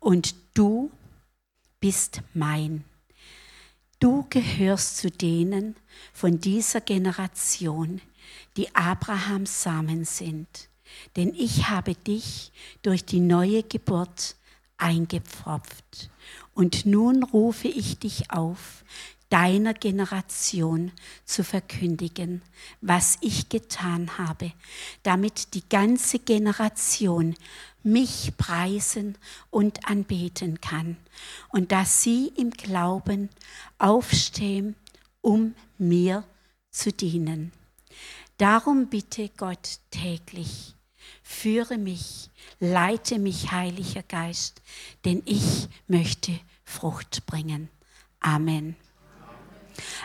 und 0.00 0.34
du 0.54 0.90
bist 1.80 2.22
mein. 2.34 2.84
Du 4.00 4.26
gehörst 4.30 4.98
zu 4.98 5.10
denen 5.10 5.76
von 6.12 6.40
dieser 6.40 6.80
Generation, 6.80 8.00
die 8.56 8.74
Abrahams 8.74 9.62
Samen 9.62 10.04
sind, 10.04 10.68
denn 11.16 11.34
ich 11.34 11.68
habe 11.68 11.94
dich 11.94 12.52
durch 12.82 13.04
die 13.04 13.20
neue 13.20 13.62
Geburt 13.62 14.36
eingepfropft. 14.76 16.10
Und 16.54 16.86
nun 16.86 17.22
rufe 17.22 17.68
ich 17.68 17.98
dich 17.98 18.30
auf, 18.30 18.84
deiner 19.28 19.74
Generation 19.74 20.92
zu 21.24 21.44
verkündigen, 21.44 22.42
was 22.80 23.18
ich 23.20 23.48
getan 23.48 24.16
habe, 24.18 24.52
damit 25.02 25.54
die 25.54 25.68
ganze 25.68 26.18
Generation 26.18 27.34
mich 27.82 28.32
preisen 28.36 29.16
und 29.50 29.88
anbeten 29.88 30.60
kann 30.60 30.96
und 31.50 31.72
dass 31.72 32.02
sie 32.02 32.32
im 32.36 32.50
Glauben 32.50 33.28
aufstehen, 33.78 34.74
um 35.20 35.54
mir 35.76 36.24
zu 36.70 36.92
dienen. 36.92 37.52
Darum 38.38 38.88
bitte 38.88 39.30
Gott 39.36 39.80
täglich, 39.90 40.74
führe 41.22 41.76
mich, 41.76 42.30
leite 42.60 43.18
mich, 43.18 43.50
Heiliger 43.50 44.02
Geist, 44.02 44.62
denn 45.04 45.22
ich 45.24 45.68
möchte 45.86 46.38
Frucht 46.64 47.26
bringen. 47.26 47.68
Amen. 48.20 48.76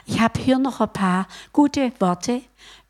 Ich 0.05 0.19
habe 0.19 0.39
hier 0.39 0.59
noch 0.59 0.81
ein 0.81 0.91
paar 0.91 1.27
gute 1.51 1.91
Worte. 1.99 2.41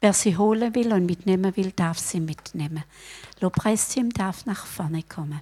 Wer 0.02 0.14
sie 0.14 0.38
holen 0.38 0.76
will 0.76 0.92
und 0.94 1.06
mitnehmen 1.06 1.56
will, 1.56 1.72
darf 1.72 1.98
sie 1.98 2.20
mitnehmen. 2.20 2.84
Lobpreisteam 3.40 4.10
darf 4.10 4.46
nach 4.46 4.66
vorne 4.66 5.04
kommen. 5.04 5.42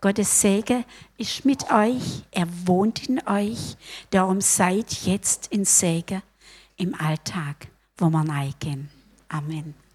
Gottes 0.00 0.40
Segen 0.40 0.84
ist 1.16 1.44
mit 1.44 1.72
euch, 1.72 2.22
er 2.30 2.46
wohnt 2.66 3.08
in 3.08 3.26
euch, 3.26 3.76
darum 4.10 4.40
seid 4.40 4.92
jetzt 5.04 5.48
in 5.48 5.64
Segen 5.64 6.22
im 6.76 6.94
Alltag, 6.94 7.66
wo 7.96 8.08
wir 8.08 8.28
reingehen. 8.28 8.90
Amen. 9.28 9.87